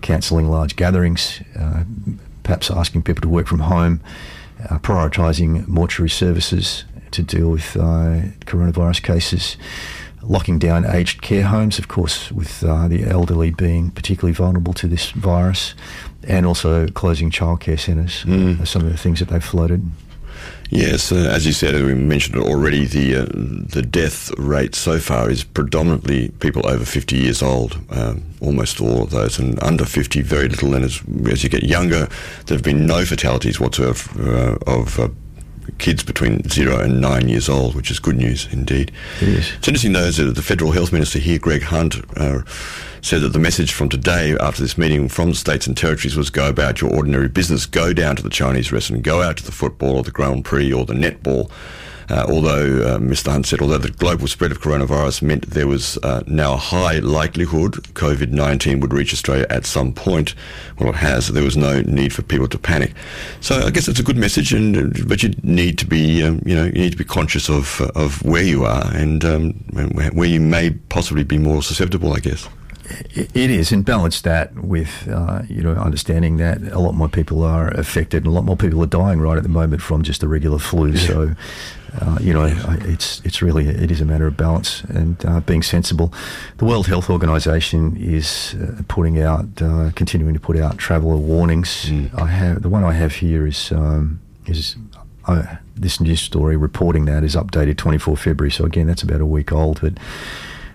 cancelling 0.00 0.48
large 0.48 0.76
gatherings, 0.76 1.42
perhaps 2.42 2.70
asking 2.70 3.02
people 3.02 3.20
to 3.20 3.28
work 3.28 3.48
from 3.48 3.60
home, 3.60 4.00
prioritising 4.80 5.68
mortuary 5.68 6.08
services 6.08 6.84
to 7.12 7.22
deal 7.22 7.50
with 7.50 7.76
uh, 7.76 8.22
coronavirus 8.46 9.02
cases, 9.02 9.56
locking 10.22 10.58
down 10.58 10.84
aged 10.84 11.22
care 11.22 11.44
homes, 11.44 11.78
of 11.78 11.88
course, 11.88 12.30
with 12.32 12.62
uh, 12.62 12.88
the 12.88 13.04
elderly 13.04 13.50
being 13.50 13.90
particularly 13.90 14.32
vulnerable 14.32 14.72
to 14.74 14.86
this 14.86 15.10
virus, 15.10 15.74
and 16.26 16.46
also 16.46 16.86
closing 16.88 17.30
childcare 17.30 17.78
centres. 17.78 18.24
Mm. 18.24 18.60
Are 18.60 18.66
some 18.66 18.82
of 18.84 18.90
the 18.90 18.98
things 18.98 19.18
that 19.18 19.28
they've 19.28 19.44
floated. 19.44 19.82
Yes, 20.72 21.10
uh, 21.10 21.16
as 21.34 21.44
you 21.44 21.52
said, 21.52 21.74
we 21.84 21.94
mentioned 21.94 22.36
it 22.36 22.46
already. 22.46 22.86
The 22.86 23.16
uh, 23.16 23.26
the 23.74 23.82
death 23.82 24.30
rate 24.38 24.76
so 24.76 25.00
far 25.00 25.28
is 25.28 25.42
predominantly 25.42 26.28
people 26.38 26.64
over 26.68 26.84
fifty 26.84 27.16
years 27.16 27.42
old. 27.42 27.76
Um, 27.90 28.22
almost 28.40 28.80
all 28.80 29.02
of 29.02 29.10
those, 29.10 29.38
and 29.40 29.60
under 29.64 29.84
fifty, 29.84 30.22
very 30.22 30.48
little. 30.48 30.74
And 30.74 30.84
as 30.84 31.02
as 31.28 31.42
you 31.42 31.50
get 31.50 31.64
younger, 31.64 32.08
there 32.46 32.56
have 32.56 32.62
been 32.62 32.86
no 32.86 33.04
fatalities 33.04 33.58
whatsoever 33.58 34.58
uh, 34.68 34.72
of 34.72 35.00
uh, 35.00 35.08
kids 35.80 36.02
between 36.04 36.48
zero 36.48 36.78
and 36.78 37.00
nine 37.00 37.28
years 37.28 37.48
old, 37.48 37.74
which 37.74 37.90
is 37.90 37.98
good 37.98 38.16
news 38.16 38.46
indeed. 38.52 38.92
Is. 39.20 39.52
It's 39.58 39.66
interesting, 39.66 39.92
though, 39.92 40.10
that 40.10 40.34
the 40.34 40.42
federal 40.42 40.72
health 40.72 40.92
minister 40.92 41.18
here, 41.18 41.38
Greg 41.38 41.62
Hunt, 41.62 41.96
uh, 42.16 42.42
said 43.02 43.22
that 43.22 43.32
the 43.32 43.38
message 43.38 43.72
from 43.72 43.88
today 43.88 44.36
after 44.38 44.62
this 44.62 44.76
meeting 44.76 45.08
from 45.08 45.30
the 45.30 45.36
states 45.36 45.66
and 45.66 45.76
territories 45.76 46.16
was 46.16 46.30
go 46.30 46.48
about 46.48 46.80
your 46.80 46.94
ordinary 46.94 47.28
business, 47.28 47.66
go 47.66 47.92
down 47.92 48.16
to 48.16 48.22
the 48.22 48.30
Chinese 48.30 48.70
restaurant, 48.70 49.02
go 49.02 49.22
out 49.22 49.38
to 49.38 49.44
the 49.44 49.52
football 49.52 49.96
or 49.96 50.02
the 50.02 50.10
Grand 50.10 50.44
Prix 50.44 50.72
or 50.72 50.84
the 50.84 50.94
netball. 50.94 51.50
Uh, 52.10 52.26
although 52.28 52.82
uh, 52.82 52.98
Mr. 52.98 53.30
Hunt 53.30 53.46
said, 53.46 53.60
although 53.60 53.78
the 53.78 53.90
global 53.90 54.26
spread 54.26 54.50
of 54.50 54.60
coronavirus 54.60 55.22
meant 55.22 55.50
there 55.50 55.68
was 55.68 55.96
uh, 55.98 56.22
now 56.26 56.54
a 56.54 56.56
high 56.56 56.98
likelihood 56.98 57.74
COVID 57.94 58.30
19 58.30 58.80
would 58.80 58.92
reach 58.92 59.12
Australia 59.12 59.46
at 59.48 59.64
some 59.64 59.92
point, 59.92 60.34
well, 60.78 60.88
it 60.88 60.96
has, 60.96 61.28
there 61.28 61.44
was 61.44 61.56
no 61.56 61.82
need 61.82 62.12
for 62.12 62.22
people 62.22 62.48
to 62.48 62.58
panic. 62.58 62.94
So 63.40 63.60
I 63.60 63.70
guess 63.70 63.86
it's 63.86 64.00
a 64.00 64.02
good 64.02 64.16
message, 64.16 64.52
and 64.52 65.08
but 65.08 65.22
you 65.22 65.30
need 65.44 65.78
to 65.78 65.86
be, 65.86 66.24
um, 66.24 66.42
you 66.44 66.56
know, 66.56 66.64
you 66.64 66.72
need 66.72 66.92
to 66.92 66.98
be 66.98 67.04
conscious 67.04 67.48
of 67.48 67.80
uh, 67.80 67.92
of 67.94 68.22
where 68.24 68.42
you 68.42 68.64
are 68.64 68.90
and 68.92 69.24
um, 69.24 69.52
where 70.12 70.28
you 70.28 70.40
may 70.40 70.70
possibly 70.88 71.22
be 71.22 71.38
more 71.38 71.62
susceptible, 71.62 72.12
I 72.12 72.18
guess. 72.18 72.48
It 73.14 73.50
is, 73.50 73.72
and 73.72 73.84
balance 73.84 74.20
that 74.22 74.54
with 74.54 75.08
uh, 75.08 75.42
you 75.48 75.62
know 75.62 75.72
understanding 75.72 76.36
that 76.38 76.60
a 76.72 76.78
lot 76.78 76.94
more 76.94 77.08
people 77.08 77.42
are 77.42 77.68
affected, 77.68 78.24
and 78.24 78.26
a 78.26 78.30
lot 78.30 78.44
more 78.44 78.56
people 78.56 78.82
are 78.82 78.86
dying 78.86 79.20
right 79.20 79.36
at 79.36 79.42
the 79.42 79.48
moment 79.48 79.82
from 79.82 80.02
just 80.02 80.22
a 80.22 80.28
regular 80.28 80.58
flu. 80.58 80.96
So, 80.96 81.34
uh, 82.00 82.18
you 82.20 82.32
know, 82.32 82.42
I- 82.44 82.78
it's 82.84 83.20
it's 83.24 83.42
really 83.42 83.68
it 83.68 83.90
is 83.90 84.00
a 84.00 84.04
matter 84.04 84.26
of 84.26 84.36
balance 84.36 84.82
and 84.84 85.24
uh, 85.24 85.40
being 85.40 85.62
sensible. 85.62 86.12
The 86.58 86.64
World 86.64 86.86
Health 86.86 87.10
Organization 87.10 87.96
is 87.96 88.54
uh, 88.60 88.82
putting 88.88 89.20
out, 89.20 89.46
uh, 89.62 89.90
continuing 89.94 90.34
to 90.34 90.40
put 90.40 90.56
out 90.56 90.78
traveller 90.78 91.16
warnings. 91.16 91.90
I 92.16 92.26
have 92.26 92.62
the 92.62 92.68
one 92.68 92.82
I 92.84 92.92
have 92.94 93.14
here 93.14 93.46
is 93.46 93.70
um, 93.72 94.20
is. 94.46 94.76
Uh, 95.26 95.56
this 95.76 96.00
news 96.00 96.20
story 96.20 96.56
reporting 96.56 97.04
that 97.04 97.22
is 97.22 97.36
updated 97.36 97.76
24 97.76 98.16
February, 98.16 98.50
so 98.50 98.64
again 98.64 98.86
that's 98.86 99.02
about 99.02 99.20
a 99.20 99.26
week 99.26 99.52
old. 99.52 99.80
But 99.80 99.92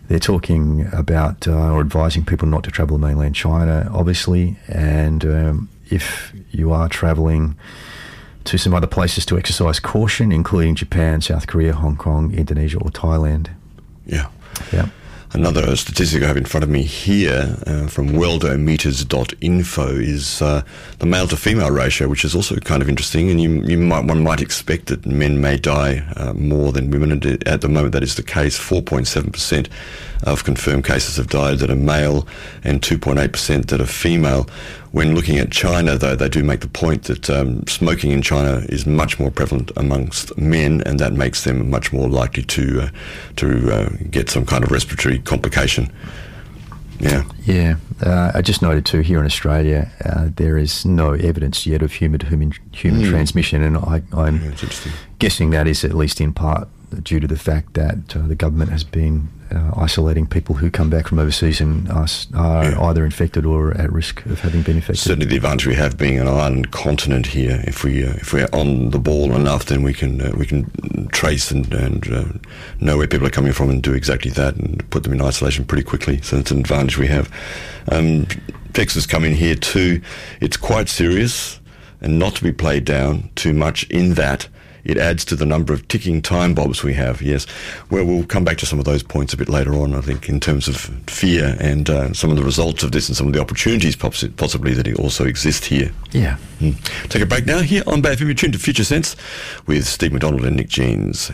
they're 0.07 0.19
talking 0.19 0.87
about 0.93 1.47
uh, 1.47 1.71
or 1.71 1.81
advising 1.81 2.25
people 2.25 2.47
not 2.47 2.63
to 2.63 2.71
travel 2.71 2.97
to 2.97 3.01
mainland 3.01 3.35
China, 3.35 3.89
obviously, 3.91 4.57
and 4.67 5.25
um, 5.25 5.69
if 5.89 6.33
you 6.51 6.71
are 6.71 6.87
travelling 6.89 7.55
to 8.45 8.57
some 8.57 8.73
other 8.73 8.87
places 8.87 9.25
to 9.25 9.37
exercise 9.37 9.79
caution, 9.79 10.31
including 10.31 10.75
Japan, 10.75 11.21
South 11.21 11.47
Korea, 11.47 11.73
Hong 11.73 11.97
Kong, 11.97 12.33
Indonesia, 12.33 12.77
or 12.77 12.91
Thailand. 12.91 13.49
Yeah. 14.05 14.29
Yeah. 14.71 14.89
Another 15.33 15.75
statistic 15.75 16.23
I 16.23 16.27
have 16.27 16.37
in 16.37 16.45
front 16.45 16.63
of 16.63 16.69
me 16.69 16.83
here 16.83 17.57
uh, 17.67 17.87
from 17.87 18.09
worldometers.info 18.09 19.87
is 19.87 20.41
uh, 20.41 20.61
the 20.99 21.05
male 21.05 21.27
to 21.27 21.35
female 21.35 21.71
ratio, 21.71 22.07
which 22.07 22.23
is 22.23 22.35
also 22.35 22.55
kind 22.57 22.81
of 22.81 22.87
interesting. 22.87 23.29
And 23.29 23.41
you, 23.41 23.61
you 23.63 23.77
might, 23.77 24.05
one 24.05 24.23
might 24.23 24.41
expect 24.41 24.87
that 24.87 25.05
men 25.05 25.41
may 25.41 25.57
die 25.57 26.05
uh, 26.15 26.33
more 26.33 26.71
than 26.71 26.89
women. 26.89 27.11
And 27.11 27.47
at 27.47 27.61
the 27.61 27.67
moment, 27.67 27.93
that 27.93 28.03
is 28.03 28.15
the 28.15 28.23
case. 28.23 28.57
4.7% 28.57 29.67
of 30.25 30.43
confirmed 30.43 30.85
cases 30.85 31.17
have 31.17 31.27
died 31.27 31.59
that 31.59 31.69
are 31.69 31.75
male 31.75 32.27
and 32.63 32.81
2.8% 32.81 33.67
that 33.67 33.79
are 33.79 33.85
female. 33.85 34.47
When 34.91 35.13
looking 35.13 35.37
at 35.37 35.51
China, 35.51 35.97
though, 35.97 36.15
they 36.15 36.29
do 36.29 36.43
make 36.43 36.61
the 36.61 36.67
point 36.67 37.03
that 37.03 37.29
um, 37.29 37.65
smoking 37.67 38.11
in 38.11 38.21
China 38.21 38.65
is 38.69 38.85
much 38.85 39.19
more 39.19 39.29
prevalent 39.29 39.71
amongst 39.75 40.37
men, 40.37 40.81
and 40.85 40.99
that 40.99 41.13
makes 41.13 41.43
them 41.43 41.69
much 41.69 41.91
more 41.91 42.07
likely 42.07 42.43
to 42.43 42.81
uh, 42.81 42.89
to 43.35 43.71
uh, 43.71 43.89
get 44.09 44.29
some 44.29 44.45
kind 44.45 44.63
of 44.63 44.71
respiratory 44.71 45.19
complication. 45.19 45.91
Yeah. 46.99 47.23
Yeah. 47.43 47.75
Uh, 48.01 48.31
I 48.33 48.41
just 48.41 48.61
noted 48.61 48.85
too 48.85 49.01
here 49.01 49.19
in 49.19 49.25
Australia, 49.25 49.91
uh, 50.03 50.29
there 50.35 50.57
is 50.57 50.85
no 50.85 51.13
evidence 51.13 51.65
yet 51.65 51.81
of 51.81 51.93
human 51.93 52.19
to 52.19 52.25
human, 52.25 52.53
human 52.71 53.01
mm. 53.01 53.09
transmission, 53.09 53.61
and 53.61 53.77
I, 53.77 54.01
am 54.13 54.41
yeah, 54.41 54.91
guessing 55.19 55.49
that 55.51 55.67
is 55.67 55.83
at 55.83 55.93
least 55.93 56.21
in 56.21 56.33
part 56.33 56.67
due 57.03 57.19
to 57.19 57.27
the 57.27 57.37
fact 57.37 57.73
that 57.73 58.15
uh, 58.15 58.27
the 58.27 58.35
government 58.35 58.71
has 58.71 58.83
been 58.83 59.29
uh, 59.51 59.71
isolating 59.77 60.25
people 60.25 60.55
who 60.55 60.71
come 60.71 60.89
back 60.89 61.07
from 61.07 61.19
overseas 61.19 61.61
and 61.61 61.89
are, 61.89 62.07
are 62.33 62.63
yeah. 62.71 62.81
either 62.81 63.05
infected 63.05 63.45
or 63.45 63.75
at 63.77 63.91
risk 63.91 64.25
of 64.25 64.39
having 64.39 64.61
been 64.61 64.77
infected. 64.77 64.99
Certainly, 64.99 65.27
the 65.27 65.35
advantage 65.35 65.67
we 65.67 65.75
have 65.75 65.97
being 65.97 66.19
an 66.19 66.27
island 66.27 66.71
continent 66.71 67.27
here, 67.27 67.63
if 67.65 67.83
we 67.83 68.05
uh, 68.05 68.13
if 68.13 68.33
we're 68.33 68.49
on 68.53 68.89
the 68.89 68.99
ball 68.99 69.33
enough, 69.33 69.65
then 69.65 69.83
we 69.83 69.93
can 69.93 70.21
uh, 70.21 70.31
we 70.35 70.45
can 70.45 71.07
trace 71.11 71.51
and, 71.51 71.73
and 71.73 72.11
uh, 72.11 72.25
know 72.79 72.97
where 72.97 73.07
people 73.07 73.27
are 73.27 73.31
coming 73.31 73.53
from 73.53 73.69
and 73.69 73.83
do 73.83 73.93
exactly 73.93 74.31
that 74.31 74.55
and 74.55 74.89
put 74.89 75.03
them 75.03 75.13
in 75.13 75.21
isolation 75.21 75.65
pretty 75.65 75.83
quickly. 75.83 76.21
So 76.21 76.37
it's 76.37 76.51
an 76.51 76.59
advantage 76.59 76.97
we 76.97 77.07
have. 77.07 77.31
Um, 77.91 78.27
Texas 78.73 79.05
come 79.05 79.23
in 79.23 79.33
here 79.33 79.55
too. 79.55 80.01
It's 80.41 80.57
quite 80.57 80.89
serious 80.89 81.59
and 82.01 82.19
not 82.19 82.35
to 82.35 82.43
be 82.43 82.51
played 82.51 82.85
down 82.85 83.29
too 83.35 83.53
much 83.53 83.89
in 83.89 84.13
that 84.15 84.47
it 84.85 84.97
adds 84.97 85.25
to 85.25 85.35
the 85.35 85.45
number 85.45 85.73
of 85.73 85.87
ticking 85.87 86.21
time 86.21 86.53
bombs 86.53 86.83
we 86.83 86.93
have. 86.93 87.21
Yes, 87.21 87.45
well, 87.89 88.05
we'll 88.05 88.25
come 88.25 88.45
back 88.45 88.57
to 88.57 88.65
some 88.65 88.79
of 88.79 88.85
those 88.85 89.03
points 89.03 89.33
a 89.33 89.37
bit 89.37 89.49
later 89.49 89.73
on. 89.73 89.93
I 89.93 90.01
think 90.01 90.29
in 90.29 90.39
terms 90.39 90.67
of 90.67 90.77
fear 91.07 91.57
and 91.59 91.89
uh, 91.89 92.13
some 92.13 92.29
of 92.29 92.37
the 92.37 92.43
results 92.43 92.83
of 92.83 92.91
this 92.91 93.09
and 93.09 93.17
some 93.17 93.27
of 93.27 93.33
the 93.33 93.41
opportunities 93.41 93.95
possibly 93.95 94.73
that 94.73 94.87
also 94.99 95.25
exist 95.25 95.65
here. 95.65 95.91
Yeah. 96.11 96.37
Mm. 96.59 97.09
Take 97.09 97.21
a 97.21 97.25
break 97.25 97.45
now 97.45 97.59
here 97.59 97.83
on 97.87 98.01
Bay 98.01 98.15
FM. 98.15 98.27
You're 98.27 98.33
tuned 98.35 98.53
to 98.53 98.59
Future 98.59 98.83
Sense 98.83 99.15
with 99.65 99.85
Steve 99.85 100.13
McDonald 100.13 100.45
and 100.45 100.55
Nick 100.55 100.69
Jeans. 100.69 101.31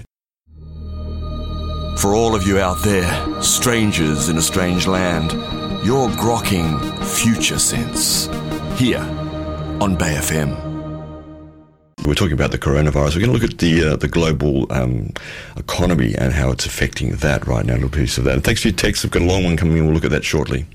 For 1.98 2.16
all 2.16 2.34
of 2.34 2.48
you 2.48 2.58
out 2.58 2.82
there, 2.84 3.42
strangers 3.44 4.30
in 4.30 4.38
a 4.38 4.42
strange 4.42 4.88
land, 4.88 5.34
you're 5.86 6.10
grokking 6.10 6.80
Future 7.06 7.60
Sense 7.60 8.28
here 8.80 9.02
on 9.80 9.96
Bay 9.96 10.16
FM 10.16 10.71
we're 12.06 12.16
talking 12.16 12.34
about 12.34 12.52
the 12.52 12.58
coronavirus. 12.58 13.16
We're 13.16 13.26
going 13.26 13.26
to 13.26 13.32
look 13.32 13.44
at 13.44 13.58
the 13.60 13.92
uh, 13.92 13.96
the 13.96 14.08
global 14.08 14.72
um, 14.72 15.12
economy 15.58 16.16
and 16.18 16.34
how 16.34 16.52
it's 16.52 16.66
affecting 16.66 17.12
that 17.18 17.46
right 17.48 17.66
now. 17.66 17.74
A 17.74 17.76
little 17.76 17.90
piece 17.90 18.18
of 18.18 18.24
that. 18.26 18.34
And 18.34 18.44
thanks 18.44 18.62
for 18.62 18.70
your 18.70 18.78
text. 18.78 19.04
We've 19.04 19.12
got 19.12 19.22
a 19.22 19.26
long 19.26 19.44
one 19.44 19.58
coming 19.58 19.78
in. 19.78 19.86
We'll 19.86 19.94
look 19.94 20.06
at 20.06 20.12
that 20.12 20.26
shortly. 20.26 20.66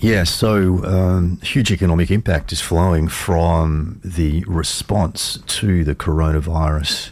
Yeah, 0.00 0.24
so 0.24 0.84
um, 0.84 1.40
huge 1.40 1.72
economic 1.72 2.10
impact 2.10 2.52
is 2.52 2.60
flowing 2.60 3.08
from 3.08 4.00
the 4.04 4.44
response 4.46 5.38
to 5.46 5.82
the 5.82 5.96
coronavirus. 5.96 7.10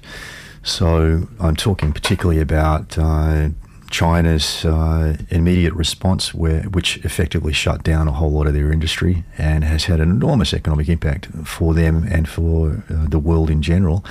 So 0.63 1.27
I'm 1.41 1.57
talking 1.57 1.93
particularly 1.93 2.41
about 2.41 2.97
uh, 2.97 3.49
China's 3.91 4.65
uh, 4.65 5.17
immediate 5.31 5.75
response, 5.75 6.35
where, 6.35 6.63
which 6.63 6.99
effectively 7.05 7.53
shut 7.53 7.83
down 7.83 8.09
a 8.09 8.13
whole 8.13 8.31
lot 8.31 8.47
of 8.47 8.55
their 8.55 8.73
industry 8.73 9.25
and 9.39 9.65
has 9.65 9.85
had 9.85 10.01
an 10.01 10.11
enormous 10.11 10.53
economic 10.53 10.89
impact 10.89 11.27
for 11.45 11.75
them 11.75 12.07
and 12.11 12.29
for 12.29 12.83
uh, 12.91 13.07
the 13.09 13.19
world 13.19 13.51
in 13.51 13.63
general, 13.63 14.05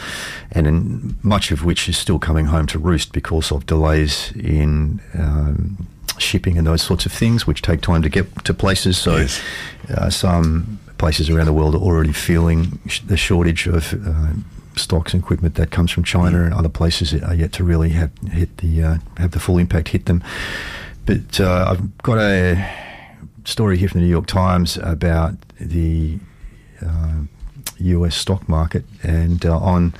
and 0.51 1.21
much 1.23 1.51
of 1.51 1.65
which 1.65 1.89
is 1.89 1.97
still 1.97 2.19
coming 2.19 2.45
home 2.45 2.65
to 2.67 2.79
roost 2.79 3.11
because 3.11 3.51
of 3.51 3.65
delays 3.65 4.31
in. 4.33 5.01
Um, 5.13 5.88
shipping 6.17 6.57
and 6.57 6.65
those 6.65 6.81
sorts 6.81 7.05
of 7.05 7.11
things, 7.11 7.45
which 7.45 7.61
take 7.61 7.81
time 7.81 8.01
to 8.01 8.07
get 8.07 8.45
to 8.45 8.53
places. 8.53 8.97
So, 8.97 9.17
yes. 9.17 9.41
uh, 9.89 10.09
some 10.09 10.79
places 10.97 11.29
around 11.29 11.45
the 11.45 11.51
world 11.51 11.75
are 11.75 11.79
already 11.79 12.13
feeling 12.13 12.79
sh- 12.88 13.01
the 13.01 13.17
shortage 13.17 13.67
of 13.67 13.93
uh, 13.93 14.31
stocks 14.77 15.13
and 15.13 15.23
equipment 15.23 15.55
that 15.55 15.71
comes 15.71 15.91
from 15.91 16.03
China 16.03 16.43
and 16.43 16.53
other 16.53 16.69
places 16.69 17.11
that 17.11 17.23
are 17.23 17.33
yet 17.33 17.51
to 17.53 17.63
really 17.63 17.89
have 17.89 18.11
hit 18.31 18.57
the 18.57 18.83
uh, 18.83 18.97
have 19.17 19.31
the 19.31 19.39
full 19.39 19.57
impact 19.57 19.89
hit 19.89 20.05
them. 20.05 20.23
But 21.05 21.39
uh, 21.39 21.67
I've 21.69 21.97
got 21.99 22.17
a 22.17 22.67
story 23.43 23.77
here 23.77 23.89
from 23.89 24.01
the 24.01 24.05
New 24.05 24.11
York 24.11 24.27
Times 24.27 24.77
about 24.77 25.35
the 25.59 26.19
U.S. 27.77 28.13
Uh, 28.13 28.19
stock 28.19 28.49
market, 28.49 28.85
and 29.03 29.45
uh, 29.45 29.57
on 29.57 29.93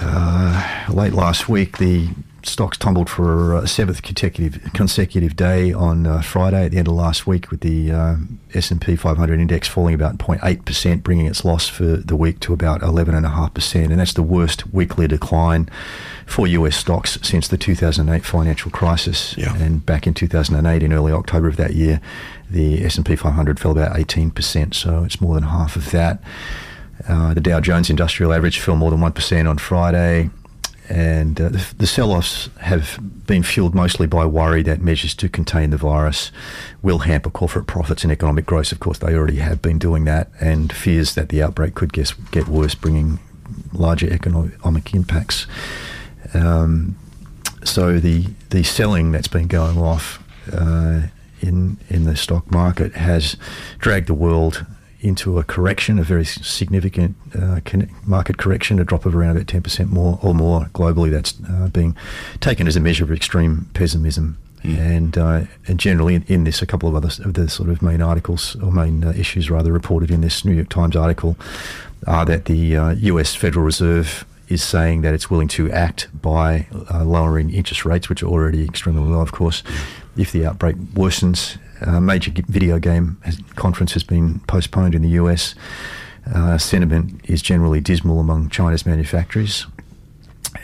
uh, 0.00 0.84
late 0.88 1.12
last 1.12 1.48
week, 1.48 1.78
the 1.78 2.08
stocks 2.46 2.78
tumbled 2.78 3.08
for 3.10 3.56
a 3.56 3.66
seventh 3.66 4.02
consecutive 4.02 4.72
consecutive 4.72 5.36
day 5.36 5.72
on 5.72 6.06
uh, 6.06 6.20
Friday 6.22 6.64
at 6.64 6.70
the 6.70 6.78
end 6.78 6.88
of 6.88 6.94
last 6.94 7.26
week, 7.26 7.50
with 7.50 7.60
the 7.60 7.90
uh, 7.92 8.16
S&P 8.54 8.96
500 8.96 9.40
index 9.40 9.68
falling 9.68 9.94
about 9.94 10.18
0.8 10.18 10.64
percent, 10.64 11.02
bringing 11.02 11.26
its 11.26 11.44
loss 11.44 11.68
for 11.68 11.84
the 11.84 12.16
week 12.16 12.40
to 12.40 12.52
about 12.52 12.80
11.5 12.80 13.54
percent, 13.54 13.90
and 13.90 14.00
that's 14.00 14.12
the 14.12 14.22
worst 14.22 14.72
weekly 14.72 15.06
decline 15.06 15.68
for 16.26 16.46
US 16.46 16.76
stocks 16.76 17.18
since 17.22 17.48
the 17.48 17.58
2008 17.58 18.24
financial 18.24 18.70
crisis. 18.70 19.36
Yeah. 19.36 19.56
And 19.56 19.84
back 19.84 20.06
in 20.06 20.14
2008, 20.14 20.82
in 20.82 20.92
early 20.92 21.12
October 21.12 21.48
of 21.48 21.56
that 21.56 21.74
year, 21.74 22.00
the 22.50 22.84
S&P 22.84 23.16
500 23.16 23.60
fell 23.60 23.72
about 23.72 23.98
18 23.98 24.30
percent, 24.30 24.74
so 24.74 25.04
it's 25.04 25.20
more 25.20 25.34
than 25.34 25.44
half 25.44 25.76
of 25.76 25.90
that. 25.90 26.20
Uh, 27.08 27.34
the 27.34 27.40
Dow 27.40 27.60
Jones 27.60 27.90
Industrial 27.90 28.32
Average 28.32 28.58
fell 28.58 28.74
more 28.74 28.90
than 28.90 29.00
1% 29.00 29.50
on 29.50 29.58
Friday 29.58 30.30
and 30.88 31.40
uh, 31.40 31.48
the, 31.48 31.74
the 31.78 31.86
sell-offs 31.86 32.48
have 32.60 32.98
been 33.26 33.42
fueled 33.42 33.74
mostly 33.74 34.06
by 34.06 34.24
worry 34.24 34.62
that 34.62 34.80
measures 34.80 35.14
to 35.16 35.28
contain 35.28 35.70
the 35.70 35.76
virus 35.76 36.30
will 36.82 37.00
hamper 37.00 37.30
corporate 37.30 37.66
profits 37.66 38.04
and 38.04 38.12
economic 38.12 38.46
growth. 38.46 38.72
Of 38.72 38.80
course, 38.80 38.98
they 38.98 39.14
already 39.14 39.38
have 39.38 39.60
been 39.60 39.78
doing 39.78 40.04
that, 40.04 40.30
and 40.40 40.72
fears 40.72 41.14
that 41.14 41.28
the 41.28 41.42
outbreak 41.42 41.74
could 41.74 41.92
get, 41.92 42.14
get 42.30 42.48
worse, 42.48 42.74
bringing 42.74 43.18
larger 43.72 44.12
economic 44.12 44.94
impacts. 44.94 45.46
Um, 46.34 46.96
so 47.64 47.98
the 47.98 48.26
the 48.50 48.62
selling 48.62 49.12
that's 49.12 49.28
been 49.28 49.48
going 49.48 49.78
off 49.78 50.22
uh, 50.52 51.02
in 51.40 51.78
in 51.88 52.04
the 52.04 52.16
stock 52.16 52.50
market 52.50 52.94
has 52.94 53.36
dragged 53.78 54.06
the 54.06 54.14
world 54.14 54.64
into 55.06 55.38
a 55.38 55.44
correction, 55.44 55.98
a 55.98 56.02
very 56.02 56.24
significant 56.24 57.16
uh, 57.34 57.60
market 58.04 58.38
correction, 58.38 58.78
a 58.78 58.84
drop 58.84 59.06
of 59.06 59.14
around 59.14 59.36
about 59.36 59.46
10% 59.46 59.90
more 59.90 60.18
or 60.22 60.34
more 60.34 60.66
globally. 60.74 61.10
That's 61.10 61.34
uh, 61.48 61.68
being 61.68 61.96
taken 62.40 62.66
as 62.66 62.76
a 62.76 62.80
measure 62.80 63.04
of 63.04 63.12
extreme 63.12 63.68
pessimism. 63.74 64.38
Mm. 64.62 64.78
And, 64.78 65.18
uh, 65.18 65.40
and 65.66 65.78
generally, 65.78 66.16
in, 66.16 66.24
in, 66.24 66.44
this, 66.44 66.62
a 66.62 66.66
couple 66.66 66.88
of 66.88 66.94
other 66.94 67.10
of 67.24 67.34
the 67.34 67.48
sort 67.48 67.68
of 67.68 67.82
main 67.82 68.02
articles 68.02 68.56
or 68.56 68.72
main 68.72 69.04
uh, 69.04 69.12
issues 69.16 69.50
rather 69.50 69.72
reported 69.72 70.10
in 70.10 70.22
this 70.22 70.44
New 70.44 70.54
York 70.54 70.68
Times 70.68 70.96
article 70.96 71.36
are 72.06 72.24
that 72.24 72.46
the 72.46 72.56
US 73.12 73.34
uh, 73.34 73.38
Federal 73.38 73.64
Reserve 73.64 74.24
is 74.48 74.62
saying 74.62 75.02
that 75.02 75.12
it's 75.12 75.30
willing 75.30 75.48
to 75.48 75.70
act 75.72 76.08
by 76.20 76.66
uh, 76.92 77.04
lowering 77.04 77.50
interest 77.50 77.84
rates, 77.84 78.08
which 78.08 78.22
are 78.22 78.26
already 78.26 78.64
extremely 78.64 79.02
low, 79.02 79.20
of 79.20 79.32
course, 79.32 79.62
if 80.16 80.32
the 80.32 80.46
outbreak 80.46 80.76
worsens 80.94 81.58
a 81.80 82.00
major 82.00 82.32
video 82.48 82.78
game 82.78 83.18
conference 83.54 83.92
has 83.92 84.04
been 84.04 84.40
postponed 84.40 84.94
in 84.94 85.02
the 85.02 85.10
US. 85.10 85.54
Uh, 86.34 86.58
sentiment 86.58 87.20
is 87.24 87.40
generally 87.40 87.80
dismal 87.80 88.18
among 88.18 88.50
China's 88.50 88.84
manufacturers, 88.84 89.66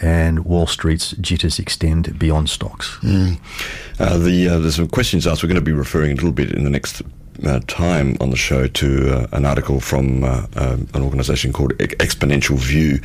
and 0.00 0.44
Wall 0.44 0.66
Street's 0.66 1.12
jitters 1.20 1.58
extend 1.60 2.18
beyond 2.18 2.50
stocks. 2.50 2.98
Mm. 3.02 3.38
Uh, 4.00 4.18
the, 4.18 4.48
uh, 4.48 4.58
there's 4.58 4.76
some 4.76 4.88
questions 4.88 5.26
asked. 5.26 5.42
We're 5.42 5.48
going 5.48 5.60
to 5.60 5.64
be 5.64 5.72
referring 5.72 6.12
a 6.12 6.14
little 6.14 6.32
bit 6.32 6.50
in 6.52 6.64
the 6.64 6.70
next 6.70 7.02
uh, 7.44 7.60
time 7.66 8.16
on 8.20 8.30
the 8.30 8.36
show 8.36 8.66
to 8.66 9.14
uh, 9.14 9.26
an 9.32 9.44
article 9.44 9.80
from 9.80 10.24
uh, 10.24 10.46
uh 10.56 10.76
an 10.94 11.02
organization 11.02 11.52
called 11.52 11.72
Exponential 11.78 12.56
View. 12.56 13.00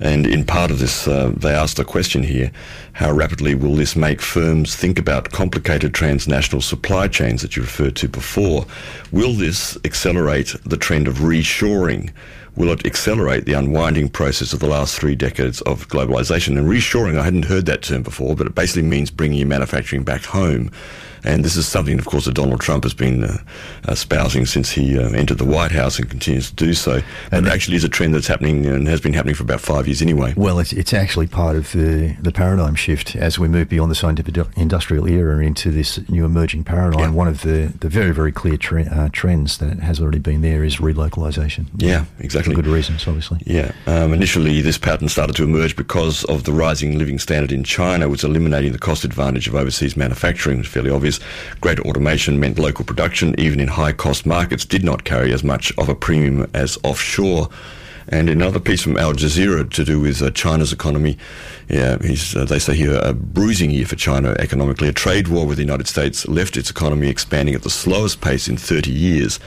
And 0.00 0.26
in 0.26 0.44
part 0.44 0.70
of 0.70 0.78
this, 0.78 1.08
uh, 1.08 1.32
they 1.36 1.52
asked 1.52 1.78
a 1.78 1.84
question 1.84 2.22
here 2.22 2.50
how 2.92 3.12
rapidly 3.12 3.54
will 3.54 3.74
this 3.74 3.96
make 3.96 4.20
firms 4.20 4.76
think 4.76 4.98
about 4.98 5.30
complicated 5.32 5.94
transnational 5.94 6.60
supply 6.60 7.08
chains 7.08 7.42
that 7.42 7.56
you 7.56 7.62
referred 7.62 7.96
to 7.96 8.08
before? 8.08 8.66
Will 9.12 9.32
this 9.32 9.78
accelerate 9.84 10.54
the 10.64 10.76
trend 10.76 11.08
of 11.08 11.16
reshoring? 11.18 12.10
Will 12.60 12.70
it 12.70 12.86
accelerate 12.86 13.46
the 13.46 13.54
unwinding 13.54 14.10
process 14.10 14.52
of 14.52 14.60
the 14.60 14.68
last 14.68 14.98
three 14.98 15.14
decades 15.14 15.60
of 15.62 15.88
globalization? 15.88 16.58
And 16.58 16.68
reshoring, 16.68 17.18
I 17.18 17.24
hadn't 17.24 17.46
heard 17.46 17.66
that 17.66 17.82
term 17.82 18.02
before, 18.02 18.36
but 18.36 18.46
it 18.46 18.54
basically 18.54 18.82
means 18.82 19.10
bringing 19.10 19.38
your 19.38 19.48
manufacturing 19.48 20.04
back 20.04 20.24
home. 20.24 20.70
And 21.22 21.44
this 21.44 21.56
is 21.56 21.68
something, 21.68 21.98
of 21.98 22.06
course, 22.06 22.24
that 22.24 22.34
Donald 22.34 22.60
Trump 22.60 22.84
has 22.84 22.94
been 22.94 23.24
uh, 23.24 23.38
espousing 23.88 24.46
since 24.46 24.70
he 24.70 24.98
uh, 24.98 25.10
entered 25.10 25.38
the 25.38 25.44
White 25.44 25.70
House 25.72 25.98
and 25.98 26.08
continues 26.08 26.48
to 26.50 26.56
do 26.56 26.72
so. 26.72 27.02
And 27.30 27.46
it 27.46 27.52
actually 27.52 27.76
is 27.76 27.84
a 27.84 27.88
trend 27.88 28.14
that's 28.14 28.26
happening 28.26 28.64
and 28.66 28.88
has 28.88 29.00
been 29.00 29.12
happening 29.12 29.34
for 29.34 29.42
about 29.42 29.60
five 29.60 29.86
years 29.86 30.00
anyway. 30.00 30.32
Well, 30.36 30.58
it's, 30.58 30.72
it's 30.72 30.94
actually 30.94 31.26
part 31.26 31.56
of 31.56 31.72
the, 31.72 32.16
the 32.20 32.32
paradigm 32.32 32.74
shift 32.74 33.16
as 33.16 33.38
we 33.38 33.48
move 33.48 33.68
beyond 33.68 33.90
the 33.90 33.94
scientific 33.94 34.34
industrial 34.56 35.06
era 35.06 35.44
into 35.44 35.70
this 35.70 36.08
new 36.08 36.24
emerging 36.24 36.64
paradigm. 36.64 37.10
Yeah. 37.10 37.16
One 37.16 37.28
of 37.28 37.42
the, 37.42 37.72
the 37.78 37.88
very, 37.88 38.12
very 38.12 38.32
clear 38.32 38.56
tre- 38.56 38.86
uh, 38.86 39.10
trends 39.12 39.58
that 39.58 39.80
has 39.80 40.00
already 40.00 40.20
been 40.20 40.40
there 40.40 40.64
is 40.64 40.76
relocalization. 40.76 41.66
Yeah, 41.76 42.06
exactly. 42.18 42.49
For 42.54 42.62
good 42.62 42.70
reasons, 42.70 43.06
obviously. 43.06 43.38
Yeah. 43.46 43.72
Um, 43.86 44.12
initially, 44.12 44.60
this 44.60 44.78
pattern 44.78 45.08
started 45.08 45.36
to 45.36 45.44
emerge 45.44 45.76
because 45.76 46.24
of 46.24 46.44
the 46.44 46.52
rising 46.52 46.98
living 46.98 47.18
standard 47.18 47.52
in 47.52 47.64
China, 47.64 48.08
was 48.08 48.24
eliminating 48.24 48.72
the 48.72 48.78
cost 48.78 49.04
advantage 49.04 49.48
of 49.48 49.54
overseas 49.54 49.96
manufacturing. 49.96 50.60
It's 50.60 50.68
fairly 50.68 50.90
obvious 50.90 51.20
Greater 51.60 51.82
automation 51.82 52.40
meant 52.40 52.58
local 52.58 52.84
production, 52.84 53.38
even 53.38 53.60
in 53.60 53.68
high 53.68 53.92
cost 53.92 54.26
markets, 54.26 54.64
did 54.64 54.82
not 54.82 55.04
carry 55.04 55.32
as 55.32 55.44
much 55.44 55.72
of 55.78 55.88
a 55.88 55.94
premium 55.94 56.50
as 56.54 56.78
offshore. 56.84 57.48
And 58.08 58.28
another 58.28 58.58
piece 58.58 58.82
from 58.82 58.96
Al 58.96 59.12
Jazeera 59.12 59.70
to 59.70 59.84
do 59.84 60.00
with 60.00 60.20
uh, 60.22 60.30
China's 60.30 60.72
economy. 60.72 61.16
Yeah, 61.70 61.98
uh, 62.00 62.44
they 62.46 62.58
say 62.58 62.74
here 62.74 62.98
a 63.00 63.12
bruising 63.12 63.70
year 63.70 63.86
for 63.86 63.94
China 63.94 64.34
economically. 64.40 64.88
A 64.88 64.92
trade 64.92 65.28
war 65.28 65.46
with 65.46 65.56
the 65.56 65.62
United 65.62 65.86
States 65.86 66.26
left 66.26 66.56
its 66.56 66.68
economy 66.68 67.08
expanding 67.08 67.54
at 67.54 67.62
the 67.62 67.70
slowest 67.70 68.20
pace 68.20 68.48
in 68.48 68.56
30 68.56 68.90
years 68.90 69.38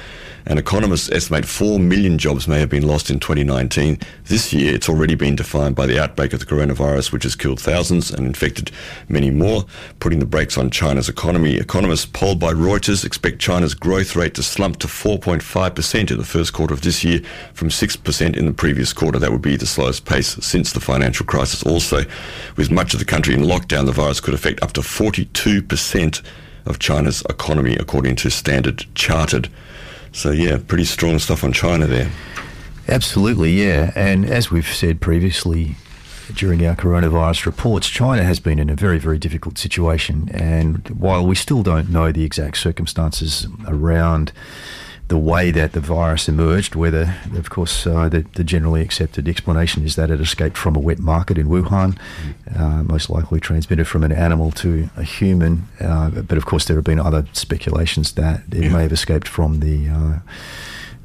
and 0.45 0.59
economists 0.59 1.09
estimate 1.11 1.45
4 1.45 1.79
million 1.79 2.17
jobs 2.17 2.47
may 2.47 2.59
have 2.59 2.69
been 2.69 2.85
lost 2.85 3.09
in 3.09 3.19
2019. 3.19 3.99
This 4.25 4.53
year, 4.53 4.73
it's 4.75 4.89
already 4.89 5.15
been 5.15 5.35
defined 5.35 5.75
by 5.75 5.85
the 5.85 6.01
outbreak 6.01 6.33
of 6.33 6.39
the 6.39 6.45
coronavirus, 6.45 7.11
which 7.11 7.23
has 7.23 7.35
killed 7.35 7.59
thousands 7.59 8.11
and 8.11 8.25
infected 8.25 8.71
many 9.07 9.29
more, 9.29 9.65
putting 9.99 10.19
the 10.19 10.25
brakes 10.25 10.57
on 10.57 10.69
China's 10.69 11.07
economy. 11.07 11.55
Economists 11.55 12.05
polled 12.05 12.39
by 12.39 12.51
Reuters 12.51 13.05
expect 13.05 13.39
China's 13.39 13.73
growth 13.73 14.15
rate 14.15 14.33
to 14.35 14.43
slump 14.43 14.79
to 14.79 14.87
4.5% 14.87 16.11
in 16.11 16.17
the 16.17 16.25
first 16.25 16.53
quarter 16.53 16.73
of 16.73 16.81
this 16.81 17.03
year 17.03 17.21
from 17.53 17.69
6% 17.69 18.35
in 18.35 18.45
the 18.45 18.53
previous 18.53 18.91
quarter. 18.91 19.19
That 19.19 19.31
would 19.31 19.41
be 19.41 19.55
the 19.55 19.65
slowest 19.65 20.05
pace 20.05 20.35
since 20.45 20.73
the 20.73 20.79
financial 20.79 21.25
crisis. 21.25 21.63
Also, 21.63 22.03
with 22.57 22.71
much 22.71 22.93
of 22.93 22.99
the 22.99 23.05
country 23.05 23.33
in 23.33 23.41
lockdown, 23.41 23.85
the 23.85 23.91
virus 23.91 24.19
could 24.19 24.33
affect 24.33 24.61
up 24.61 24.73
to 24.73 24.81
42% 24.81 26.23
of 26.65 26.79
China's 26.79 27.23
economy, 27.29 27.75
according 27.75 28.15
to 28.17 28.29
Standard 28.29 28.85
Chartered. 28.95 29.49
So, 30.11 30.31
yeah, 30.31 30.59
pretty 30.65 30.85
strong 30.85 31.19
stuff 31.19 31.43
on 31.43 31.53
China 31.53 31.87
there. 31.87 32.09
Absolutely, 32.87 33.51
yeah. 33.51 33.91
And 33.95 34.25
as 34.25 34.51
we've 34.51 34.67
said 34.67 35.01
previously 35.01 35.75
during 36.35 36.65
our 36.65 36.75
coronavirus 36.75 37.45
reports, 37.45 37.89
China 37.89 38.23
has 38.23 38.39
been 38.39 38.59
in 38.59 38.69
a 38.69 38.75
very, 38.75 38.97
very 38.97 39.17
difficult 39.17 39.57
situation. 39.57 40.29
And 40.33 40.87
while 40.89 41.25
we 41.25 41.35
still 41.35 41.63
don't 41.63 41.89
know 41.89 42.11
the 42.11 42.23
exact 42.23 42.57
circumstances 42.57 43.47
around 43.67 44.31
the 45.09 45.17
way 45.17 45.51
that 45.51 45.73
the 45.73 45.79
virus 45.79 46.29
emerged, 46.29 46.75
whether, 46.75 47.15
of 47.35 47.49
course, 47.49 47.85
uh, 47.85 48.07
the, 48.09 48.25
the, 48.35 48.43
generally 48.43 48.81
accepted 48.81 49.27
explanation 49.27 49.83
is 49.83 49.95
that 49.95 50.09
it 50.09 50.21
escaped 50.21 50.57
from 50.57 50.75
a 50.75 50.79
wet 50.79 50.99
market 50.99 51.37
in 51.37 51.47
Wuhan, 51.47 51.97
uh, 52.55 52.83
most 52.83 53.09
likely 53.09 53.39
transmitted 53.39 53.85
from 53.85 54.03
an 54.03 54.11
animal 54.11 54.51
to 54.51 54.89
a 54.95 55.03
human. 55.03 55.67
Uh, 55.79 56.09
but 56.09 56.37
of 56.37 56.45
course, 56.45 56.65
there 56.65 56.77
have 56.77 56.85
been 56.85 56.99
other 56.99 57.27
speculations 57.33 58.13
that 58.13 58.43
it 58.51 58.63
yeah. 58.63 58.69
may 58.69 58.83
have 58.83 58.93
escaped 58.93 59.27
from 59.27 59.59
the. 59.59 59.89
Uh, 59.89 60.19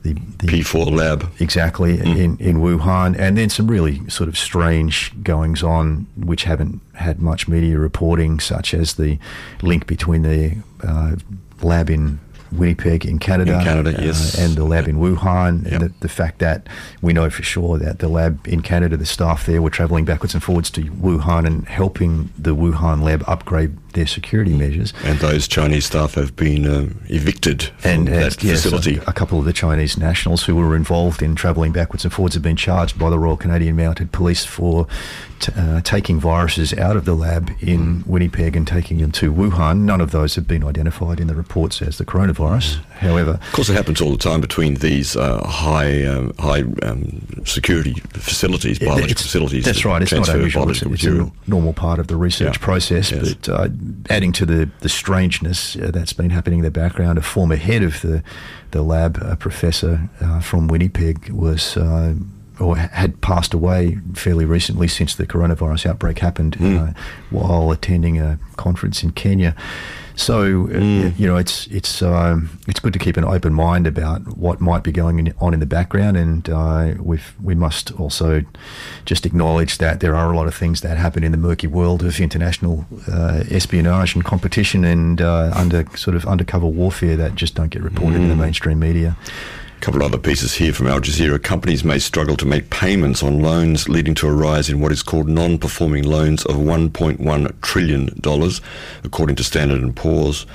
the, 0.03 0.13
the, 0.13 0.47
P4 0.47 0.93
lab. 0.93 1.29
Exactly, 1.41 1.99
mm. 1.99 2.17
in, 2.17 2.39
in 2.39 2.59
Wuhan. 2.59 3.19
And 3.19 3.37
then 3.37 3.51
some 3.51 3.67
really 3.67 4.09
sort 4.09 4.29
of 4.29 4.39
strange 4.39 5.13
goings 5.25 5.63
on, 5.63 6.07
which 6.17 6.45
haven't 6.45 6.81
had 6.95 7.21
much 7.21 7.49
media 7.49 7.79
reporting, 7.79 8.39
such 8.39 8.75
as 8.75 8.95
the 8.95 9.19
link 9.61 9.89
between 9.89 10.23
the 10.23 10.57
uh, 10.87 11.17
lab 11.63 11.91
in 11.91 12.21
Winnipeg 12.53 13.05
in 13.05 13.19
Canada, 13.19 13.59
in 13.59 13.65
Canada, 13.65 13.99
uh, 13.99 14.03
yes, 14.03 14.39
and 14.39 14.57
the 14.57 14.65
lab 14.65 14.89
in 14.89 14.97
Wuhan. 14.97 15.65
Yep. 15.65 15.73
And 15.73 15.83
the, 15.83 15.95
the, 16.01 16.09
fact 16.09 16.39
that 16.39 16.67
we 17.03 17.13
know 17.13 17.29
for 17.31 17.43
sure 17.43 17.79
that 17.79 17.99
the 17.99 18.09
lab 18.09 18.47
in 18.47 18.63
Canada, 18.63 18.97
the 18.97 19.07
staff 19.07 19.47
there 19.47 19.63
were 19.63 19.71
travelling 19.71 20.05
backwards 20.05 20.35
and 20.35 20.43
forwards 20.43 20.71
to 20.73 20.83
Wuhan 20.83 21.47
and 21.47 21.67
helping 21.69 22.31
the 22.39 22.55
Wuhan 22.55 23.03
lab 23.03 23.23
upgrade 23.27 23.77
their 23.93 24.07
security 24.07 24.55
measures. 24.55 24.93
And 25.05 25.19
those 25.19 25.49
Chinese 25.49 25.87
staff 25.87 26.15
have 26.15 26.37
been 26.37 26.67
uh, 26.67 26.89
evicted 27.07 27.65
from 27.79 27.91
and, 27.91 28.09
that 28.09 28.43
yes, 28.43 28.63
facility. 28.63 28.99
A, 28.99 29.11
a, 29.11 29.13
couple 29.13 29.39
of 29.39 29.45
the 29.45 29.53
Chinese 29.53 29.97
nationals 29.97 30.45
who 30.45 30.57
were 30.57 30.77
involved 30.77 31.23
in 31.23 31.35
travelling 31.35 31.73
backwards 31.73 32.05
and 32.05 32.13
forwards 32.13 32.35
have 32.35 32.43
been 32.43 32.57
charged 32.57 32.99
by 32.99 33.11
the 33.11 33.19
Royal 33.19 33.37
Canadian 33.37 33.77
Mounted 33.77 34.13
Police 34.13 34.45
for 34.45 34.87
t- 35.41 35.53
uh, 35.57 35.81
taking 35.83 36.21
viruses 36.21 36.73
out 36.75 36.97
of 36.97 37.05
the 37.05 37.15
lab 37.15 37.51
in 37.61 38.03
mm. 38.03 38.07
Winnipeg 38.07 38.57
and 38.57 38.67
taking 38.67 38.99
them 38.99 39.13
to 39.13 39.33
Wuhan. 39.33 39.81
None 39.81 40.01
of 40.01 40.11
those 40.11 40.35
have 40.35 40.47
been 40.47 40.65
identified 40.65 41.21
in 41.21 41.27
the 41.27 41.35
reports 41.35 41.83
as 41.83 41.99
the 41.99 42.05
coronavirus. 42.05 42.77
Mm. 42.77 42.85
However, 42.99 43.31
of 43.33 43.53
course, 43.53 43.69
it 43.69 43.75
happens 43.75 44.01
all 44.01 44.11
the 44.11 44.19
time 44.19 44.41
between 44.41 44.75
these 44.75 45.17
uh, 45.17 45.47
high 45.47 46.05
um, 46.05 46.33
high 46.39 46.63
um, 46.83 47.23
security 47.45 47.95
facilities, 48.13 48.79
biological 48.79 49.23
facilities. 49.23 49.65
That's 49.65 49.83
that 49.83 49.89
right. 49.89 50.03
It's 50.03 50.13
not 50.13 50.29
unusual. 50.29 50.71
It's, 50.71 50.83
it's, 50.83 51.05
a 51.05 51.31
normal 51.47 51.73
part 51.73 51.99
of 51.99 52.09
the 52.09 52.17
research 52.17 52.59
yeah. 52.59 52.65
process, 52.65 53.11
yes. 53.11 53.35
but 53.35 53.49
uh, 53.49 53.69
adding 54.11 54.33
to 54.33 54.47
the, 54.47 54.71
the 54.81 54.89
strangeness 54.89 55.77
uh, 55.77 55.91
that's 55.93 56.13
been 56.13 56.31
happening 56.31 56.61
in 56.61 56.65
the 56.65 56.71
background, 56.71 57.19
a 57.19 57.23
former 57.23 57.57
head 57.57 57.83
of 57.83 58.01
the, 58.03 58.23
the 58.71 58.83
lab, 58.83 59.19
a 59.23 59.37
professor 59.37 60.09
uh, 60.21 60.41
from 60.41 60.69
Winnipeg, 60.69 61.31
was 61.31 61.77
uh, 61.77 62.15
or 62.61 62.77
had 62.77 63.21
passed 63.21 63.55
away 63.55 63.99
fairly 64.15 64.45
recently 64.45 64.89
since 64.89 65.15
the 65.15 65.27
coronavirus 65.27 65.87
outbreak 65.87 66.19
happened 66.19 66.57
mm. 66.59 66.97
while 67.31 67.71
attending 67.71 68.19
a 68.19 68.39
conference 68.57 69.03
in 69.03 69.13
Kenya. 69.13 69.55
So 70.19 70.67
mm. 70.67 71.17
you 71.17 71.29
know, 71.29 71.37
it's 71.37 71.69
it's 71.69 72.03
um, 72.03 72.51
it's 72.67 72.81
good 72.81 72.93
to 72.93 72.99
keep 72.99 73.17
an 73.17 73.25
open 73.25 73.55
mind 73.55 73.87
about 73.87 74.37
what 74.37 74.61
might 74.61 74.83
be 74.83 74.91
going 74.91 75.33
on 75.39 75.55
in 75.55 75.61
the 75.61 75.67
background, 75.67 76.17
and 76.17 76.51
uh, 76.51 76.95
we 77.01 77.21
we 77.41 77.55
must 77.55 77.93
also 78.01 78.43
just 79.05 79.25
acknowledge 79.25 79.79
that 79.79 80.01
there 80.01 80.17
are 80.17 80.33
a 80.33 80.37
lot 80.37 80.49
of 80.49 80.57
things 80.57 80.81
that 80.81 80.99
happen 80.99 81.23
in 81.23 81.31
the 81.31 81.39
murky 81.39 81.69
world 81.69 82.03
of 82.03 82.19
international 82.19 82.85
uh, 83.07 83.45
espionage 83.49 84.17
and 84.17 84.25
competition, 84.25 84.85
and 84.85 85.23
uh, 85.23 85.53
under 85.55 85.87
sort 85.97 86.17
of 86.17 86.27
undercover 86.27 86.67
warfare 86.67 87.17
that 87.17 87.37
just 87.37 87.55
don't 87.55 87.71
get 87.71 87.83
reported 87.83 88.19
mm. 88.19 88.23
in 88.23 88.29
the 88.29 88.35
mm. 88.35 88.41
mainstream 88.41 88.81
media. 88.81 89.17
A 89.79 89.81
couple 89.81 90.03
of 90.03 90.13
other 90.13 90.19
pieces 90.19 90.55
here 90.55 90.73
from 90.73 90.89
Al 90.89 91.01
Jazeera. 91.01 91.41
Companies 91.41 91.85
may 91.85 92.01
struggle 92.01 92.37
to 92.39 92.45
make 92.45 92.69
payments 92.69 93.23
on 93.23 93.41
loans, 93.41 93.89
leading 93.89 94.13
to 94.17 94.27
a 94.27 94.33
rise 94.33 94.69
in 94.69 94.81
what 94.81 94.91
is 94.91 95.05
called 95.05 95.29
non-performing 95.29 96.03
loans 96.03 96.45
of 96.47 96.57
$1.1 96.57 97.61
trillion, 97.61 98.09
according 99.05 99.37
to 99.37 99.45
Standard 99.45 99.95
& 99.95 99.97
Poor's. 99.97 100.47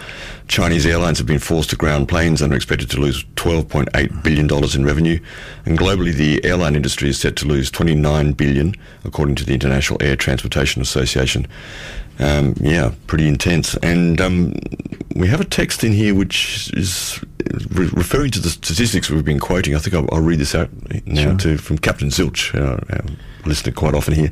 Chinese 0.49 0.85
airlines 0.85 1.19
have 1.19 1.25
been 1.25 1.39
forced 1.39 1.69
to 1.69 1.77
ground 1.77 2.09
planes 2.09 2.41
and 2.41 2.51
are 2.51 2.55
expected 2.57 2.89
to 2.91 2.99
lose 2.99 3.23
$12.8 3.35 4.23
billion 4.23 4.75
in 4.75 4.85
revenue. 4.85 5.19
And 5.65 5.79
globally, 5.79 6.13
the 6.13 6.43
airline 6.43 6.75
industry 6.75 7.07
is 7.07 7.17
set 7.17 7.37
to 7.37 7.47
lose 7.47 7.71
29 7.71 8.33
billion, 8.33 8.75
according 9.05 9.35
to 9.35 9.45
the 9.45 9.53
International 9.53 10.03
Air 10.03 10.17
Transportation 10.17 10.81
Association. 10.81 11.47
Um, 12.19 12.53
yeah, 12.59 12.93
pretty 13.07 13.27
intense. 13.27 13.75
And 13.77 14.21
um, 14.21 14.53
we 15.15 15.27
have 15.27 15.41
a 15.41 15.45
text 15.45 15.83
in 15.83 15.91
here 15.91 16.13
which 16.13 16.71
is 16.73 17.19
re- 17.71 17.89
referring 17.93 18.31
to 18.31 18.39
the 18.39 18.49
statistics 18.49 19.09
we've 19.09 19.25
been 19.25 19.39
quoting. 19.39 19.75
I 19.75 19.79
think 19.79 19.95
I'll, 19.95 20.07
I'll 20.11 20.23
read 20.23 20.39
this 20.39 20.55
out 20.55 20.69
now 21.05 21.23
sure. 21.23 21.37
to, 21.37 21.57
from 21.57 21.77
Captain 21.77 22.09
Zilch, 22.09 22.53
our, 22.55 22.83
our 22.95 23.05
listener 23.45 23.73
quite 23.73 23.95
often 23.95 24.13
here. 24.13 24.31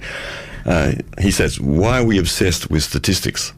Uh, 0.65 0.93
he 1.19 1.31
says, 1.31 1.59
Why 1.59 1.99
are 1.99 2.05
we 2.05 2.19
obsessed 2.19 2.69
with 2.69 2.83
statistics 2.83 3.53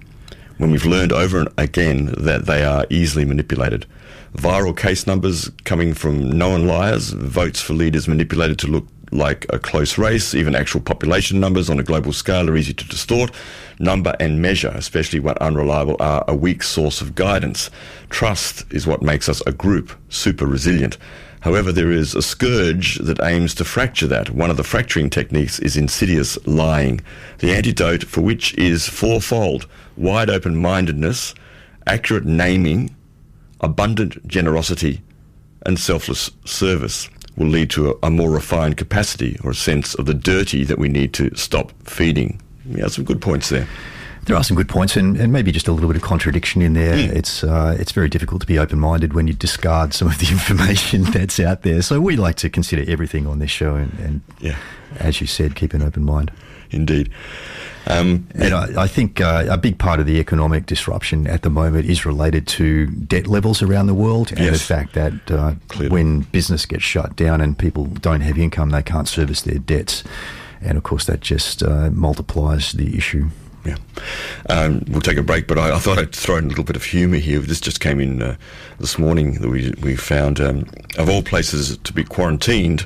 when 0.57 0.71
we've 0.71 0.85
learned 0.85 1.11
over 1.11 1.39
and 1.39 1.49
again 1.57 2.13
that 2.17 2.45
they 2.45 2.63
are 2.63 2.85
easily 2.89 3.25
manipulated? 3.25 3.85
Viral 4.35 4.75
case 4.75 5.05
numbers 5.05 5.51
coming 5.63 5.93
from 5.93 6.31
known 6.37 6.65
liars, 6.65 7.11
votes 7.11 7.61
for 7.61 7.73
leaders 7.73 8.07
manipulated 8.07 8.57
to 8.59 8.67
look 8.67 8.87
like 9.11 9.45
a 9.49 9.59
close 9.59 9.97
race, 9.97 10.33
even 10.33 10.55
actual 10.55 10.81
population 10.81 11.39
numbers 11.39 11.69
on 11.69 11.79
a 11.79 11.83
global 11.83 12.11
scale 12.11 12.49
are 12.49 12.55
easy 12.57 12.73
to 12.73 12.87
distort. 12.87 13.31
Number 13.79 14.15
and 14.19 14.41
measure, 14.41 14.71
especially 14.75 15.19
when 15.19 15.37
unreliable, 15.39 15.97
are 15.99 16.23
a 16.27 16.35
weak 16.35 16.63
source 16.63 17.01
of 17.01 17.15
guidance. 17.15 17.69
Trust 18.09 18.65
is 18.71 18.87
what 18.87 19.01
makes 19.01 19.27
us 19.27 19.41
a 19.45 19.51
group 19.51 19.91
super 20.09 20.45
resilient. 20.45 20.97
However, 21.41 21.73
there 21.73 21.91
is 21.91 22.15
a 22.15 22.21
scourge 22.21 22.99
that 22.99 23.21
aims 23.21 23.53
to 23.55 23.65
fracture 23.65 24.07
that. 24.07 24.29
One 24.29 24.49
of 24.49 24.55
the 24.55 24.63
fracturing 24.63 25.09
techniques 25.09 25.59
is 25.59 25.75
insidious 25.75 26.37
lying, 26.47 27.01
the 27.39 27.53
antidote 27.53 28.05
for 28.05 28.21
which 28.21 28.53
is 28.57 28.87
fourfold 28.87 29.67
wide 29.97 30.29
open 30.29 30.55
mindedness, 30.55 31.35
accurate 31.85 32.25
naming, 32.25 32.95
abundant 33.59 34.25
generosity, 34.27 35.01
and 35.65 35.79
selfless 35.79 36.31
service 36.45 37.09
will 37.35 37.47
lead 37.47 37.69
to 37.71 37.89
a, 37.91 37.95
a, 38.03 38.09
more 38.09 38.29
refined 38.29 38.77
capacity 38.77 39.37
or 39.43 39.51
a 39.51 39.55
sense 39.55 39.95
of 39.95 40.05
the 40.05 40.13
dirty 40.13 40.63
that 40.63 40.77
we 40.77 40.87
need 40.87 41.13
to 41.13 41.35
stop 41.35 41.71
feeding. 41.83 42.39
Yeah, 42.65 42.87
some 42.87 43.05
good 43.05 43.21
points 43.21 43.49
there. 43.49 43.67
There 44.25 44.37
are 44.37 44.43
some 44.43 44.55
good 44.55 44.69
points, 44.69 44.95
and, 44.95 45.17
and 45.17 45.33
maybe 45.33 45.51
just 45.51 45.67
a 45.67 45.73
little 45.73 45.89
bit 45.89 45.97
of 45.97 46.01
contradiction 46.01 46.61
in 46.61 46.73
there. 46.73 46.95
Mm. 46.95 47.13
It's 47.13 47.43
uh, 47.43 47.75
it's 47.77 47.91
very 47.91 48.07
difficult 48.07 48.39
to 48.41 48.47
be 48.47 48.57
open 48.57 48.79
minded 48.79 49.13
when 49.13 49.27
you 49.27 49.33
discard 49.33 49.93
some 49.93 50.07
of 50.07 50.17
the 50.19 50.27
information 50.31 51.03
that's 51.03 51.39
out 51.39 51.63
there. 51.63 51.81
So 51.81 51.99
we 51.99 52.15
like 52.15 52.35
to 52.37 52.49
consider 52.49 52.89
everything 52.89 53.27
on 53.27 53.39
this 53.39 53.51
show, 53.51 53.75
and, 53.75 53.91
and 53.99 54.21
yeah. 54.39 54.57
as 54.99 55.19
you 55.19 55.27
said, 55.27 55.55
keep 55.55 55.73
an 55.73 55.81
open 55.81 56.03
mind. 56.03 56.31
Indeed. 56.71 57.11
Um, 57.85 58.27
and 58.35 58.53
I, 58.53 58.83
I 58.83 58.87
think 58.87 59.19
uh, 59.19 59.45
a 59.49 59.57
big 59.57 59.77
part 59.77 59.99
of 59.99 60.05
the 60.05 60.17
economic 60.17 60.65
disruption 60.65 61.27
at 61.27 61.41
the 61.41 61.49
moment 61.49 61.85
is 61.85 62.05
related 62.05 62.47
to 62.47 62.87
debt 62.87 63.27
levels 63.27 63.61
around 63.61 63.87
the 63.87 63.93
world 63.93 64.31
and 64.31 64.39
yes. 64.39 64.53
the 64.53 64.59
fact 64.59 64.93
that 64.93 65.31
uh, 65.31 65.53
when 65.89 66.21
business 66.21 66.65
gets 66.65 66.83
shut 66.83 67.15
down 67.15 67.41
and 67.41 67.57
people 67.57 67.85
don't 67.85 68.21
have 68.21 68.37
income, 68.37 68.69
they 68.69 68.81
can't 68.81 69.07
service 69.07 69.41
their 69.41 69.59
debts. 69.59 70.03
And 70.63 70.77
of 70.77 70.83
course, 70.83 71.05
that 71.05 71.21
just 71.21 71.63
uh, 71.63 71.89
multiplies 71.91 72.71
the 72.71 72.97
issue. 72.97 73.29
Yeah. 73.65 73.77
Um, 74.49 74.83
we'll 74.89 75.01
take 75.01 75.17
a 75.17 75.23
break, 75.23 75.47
but 75.47 75.57
I, 75.57 75.75
I, 75.75 75.79
thought 75.79 75.97
I'd 75.97 76.13
throw 76.13 76.35
in 76.35 76.45
a 76.45 76.47
little 76.47 76.65
bit 76.65 76.75
of 76.75 76.83
humour 76.83 77.17
here. 77.17 77.39
This 77.39 77.61
just 77.61 77.79
came 77.79 78.01
in 78.01 78.21
uh, 78.21 78.35
this 78.79 78.99
morning 78.99 79.35
that 79.35 79.49
we, 79.49 79.73
we 79.81 79.95
found, 79.95 80.41
um, 80.41 80.65
of 80.97 81.09
all 81.09 81.23
places 81.23 81.77
to 81.77 81.93
be 81.93 82.03
quarantined 82.03 82.85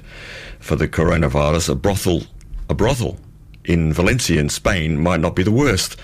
for 0.60 0.76
the 0.76 0.88
coronavirus, 0.88 1.70
a 1.70 1.76
brothel, 1.76 2.24
a 2.70 2.76
brothel 2.76 3.18
in 3.66 3.92
Valencia 3.92 4.40
in 4.40 4.50
Spain 4.50 5.00
might 5.00 5.20
not 5.20 5.36
be 5.36 5.44
the 5.44 5.52
worst. 5.52 5.98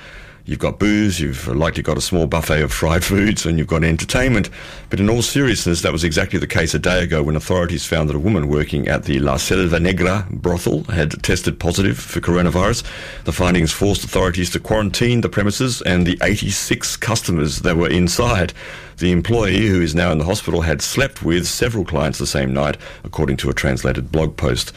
You've 0.46 0.60
got 0.60 0.78
booze, 0.78 1.22
you've 1.22 1.48
likely 1.48 1.84
got 1.84 1.98
a 1.98 2.02
small 2.02 2.28
buffet 2.28 2.64
of 2.64 2.74
fried 2.74 3.06
foods, 3.12 3.46
and 3.46 3.58
you've 3.58 3.68
got 3.68 3.84
entertainment. 3.86 4.50
But 4.90 5.00
in 5.00 5.10
all 5.10 5.22
seriousness, 5.22 5.82
that 5.82 5.94
was 5.94 6.04
exactly 6.04 6.38
the 6.38 6.48
case 6.48 6.74
a 6.74 6.80
day 6.80 7.02
ago 7.02 7.24
when 7.24 7.38
authorities 7.38 7.86
found 7.86 8.10
that 8.10 8.16
a 8.16 8.20
woman 8.20 8.50
working 8.50 8.90
at 8.90 9.04
the 9.06 9.20
La 9.20 9.38
Selva 9.38 9.80
Negra 9.80 10.28
brothel 10.30 10.84
had 10.84 11.24
tested 11.24 11.62
positive 11.62 11.98
for 11.98 12.20
coronavirus. 12.20 12.84
The 13.24 13.32
findings 13.32 13.72
forced 13.72 14.04
authorities 14.04 14.50
to 14.50 14.60
quarantine 14.60 15.22
the 15.22 15.30
premises 15.30 15.82
and 15.84 16.06
the 16.06 16.20
86 16.22 16.98
customers 16.98 17.60
that 17.60 17.78
were 17.78 17.90
inside. 17.90 18.52
The 18.98 19.14
employee, 19.14 19.68
who 19.68 19.82
is 19.82 19.96
now 19.96 20.12
in 20.12 20.18
the 20.18 20.26
hospital, 20.26 20.62
had 20.62 20.82
slept 20.82 21.24
with 21.24 21.48
several 21.48 21.86
clients 21.86 22.20
the 22.20 22.28
same 22.28 22.54
night, 22.54 22.78
according 23.06 23.38
to 23.38 23.50
a 23.50 23.54
translated 23.54 24.12
blog 24.12 24.36
post. 24.36 24.74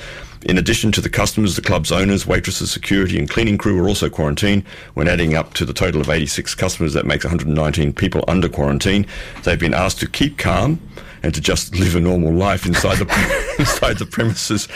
In 0.47 0.59
addition 0.59 0.93
to 0.93 1.01
the 1.01 1.09
customers, 1.09 1.57
the 1.57 1.63
club's 1.63 1.91
owners, 1.91 2.25
waitresses, 2.25 2.71
security, 2.71 3.19
and 3.19 3.29
cleaning 3.29 3.59
crew 3.59 3.75
were 3.75 3.89
also 3.89 4.09
quarantined. 4.09 4.63
When 4.95 5.09
adding 5.09 5.35
up 5.35 5.55
to 5.55 5.65
the 5.65 5.73
total 5.73 6.01
of 6.01 6.09
86 6.09 6.55
customers, 6.55 6.93
that 6.93 7.05
makes 7.05 7.25
119 7.25 7.93
people 7.93 8.25
under 8.29 8.49
quarantine. 8.49 9.07
They've 9.43 9.59
been 9.59 9.75
asked 9.75 9.99
to 10.01 10.07
keep 10.09 10.39
calm 10.39 10.79
and 11.27 11.35
to 11.35 11.41
just 11.41 11.75
live 11.75 11.97
a 11.97 12.01
normal 12.01 12.33
life 12.33 12.67
inside 12.67 12.99
the 12.99 13.07
inside 13.59 13.99
the 13.99 14.07
premises. 14.07 14.69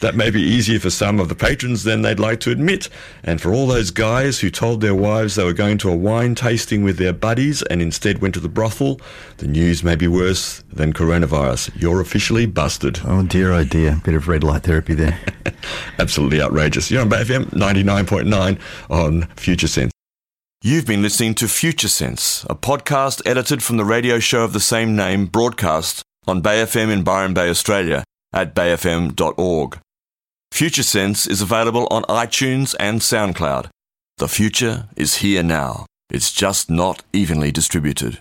That 0.00 0.16
may 0.16 0.30
be 0.30 0.42
easier 0.42 0.80
for 0.80 0.90
some 0.90 1.20
of 1.20 1.28
the 1.28 1.36
patrons 1.36 1.84
than 1.84 2.02
they'd 2.02 2.18
like 2.18 2.40
to 2.40 2.50
admit. 2.50 2.88
And 3.22 3.40
for 3.40 3.52
all 3.52 3.68
those 3.68 3.92
guys 3.92 4.40
who 4.40 4.50
told 4.50 4.80
their 4.80 4.96
wives 4.96 5.36
they 5.36 5.44
were 5.44 5.52
going 5.52 5.78
to 5.78 5.90
a 5.90 5.96
wine 5.96 6.34
tasting 6.34 6.82
with 6.82 6.98
their 6.98 7.12
buddies 7.12 7.62
and 7.62 7.80
instead 7.80 8.18
went 8.18 8.34
to 8.34 8.40
the 8.40 8.48
brothel, 8.48 9.00
the 9.36 9.46
news 9.46 9.84
may 9.84 9.94
be 9.94 10.08
worse 10.08 10.64
than 10.72 10.92
coronavirus. 10.92 11.70
You're 11.80 12.00
officially 12.00 12.46
busted. 12.46 12.98
Oh 13.04 13.22
dear, 13.22 13.52
oh 13.52 13.64
dear. 13.64 14.00
Bit 14.04 14.14
of 14.14 14.26
red 14.26 14.42
light 14.42 14.64
therapy 14.64 14.94
there. 14.94 15.20
Absolutely 16.00 16.42
outrageous. 16.42 16.90
You're 16.90 17.02
on 17.02 17.08
Bay 17.08 17.22
FM 17.22 17.44
99.9 17.50 18.58
on 18.90 19.22
Future 19.36 19.68
Sense. 19.68 19.92
You've 20.64 20.86
been 20.86 21.02
listening 21.02 21.34
to 21.34 21.48
Future 21.48 21.88
Sense, 21.88 22.44
a 22.48 22.54
podcast 22.54 23.20
edited 23.26 23.64
from 23.64 23.78
the 23.78 23.84
radio 23.84 24.20
show 24.20 24.44
of 24.44 24.52
the 24.52 24.60
same 24.60 24.94
name, 24.94 25.26
broadcast 25.26 26.04
on 26.28 26.40
Bay 26.40 26.62
FM 26.62 26.88
in 26.88 27.02
Byron 27.02 27.34
Bay, 27.34 27.50
Australia, 27.50 28.04
at 28.32 28.54
bayfm.org. 28.54 29.78
Future 30.52 30.84
Sense 30.84 31.26
is 31.26 31.42
available 31.42 31.88
on 31.90 32.04
iTunes 32.04 32.76
and 32.78 33.00
SoundCloud. 33.00 33.70
The 34.18 34.28
future 34.28 34.86
is 34.94 35.16
here 35.16 35.42
now. 35.42 35.86
It's 36.08 36.30
just 36.30 36.70
not 36.70 37.02
evenly 37.12 37.50
distributed. 37.50 38.20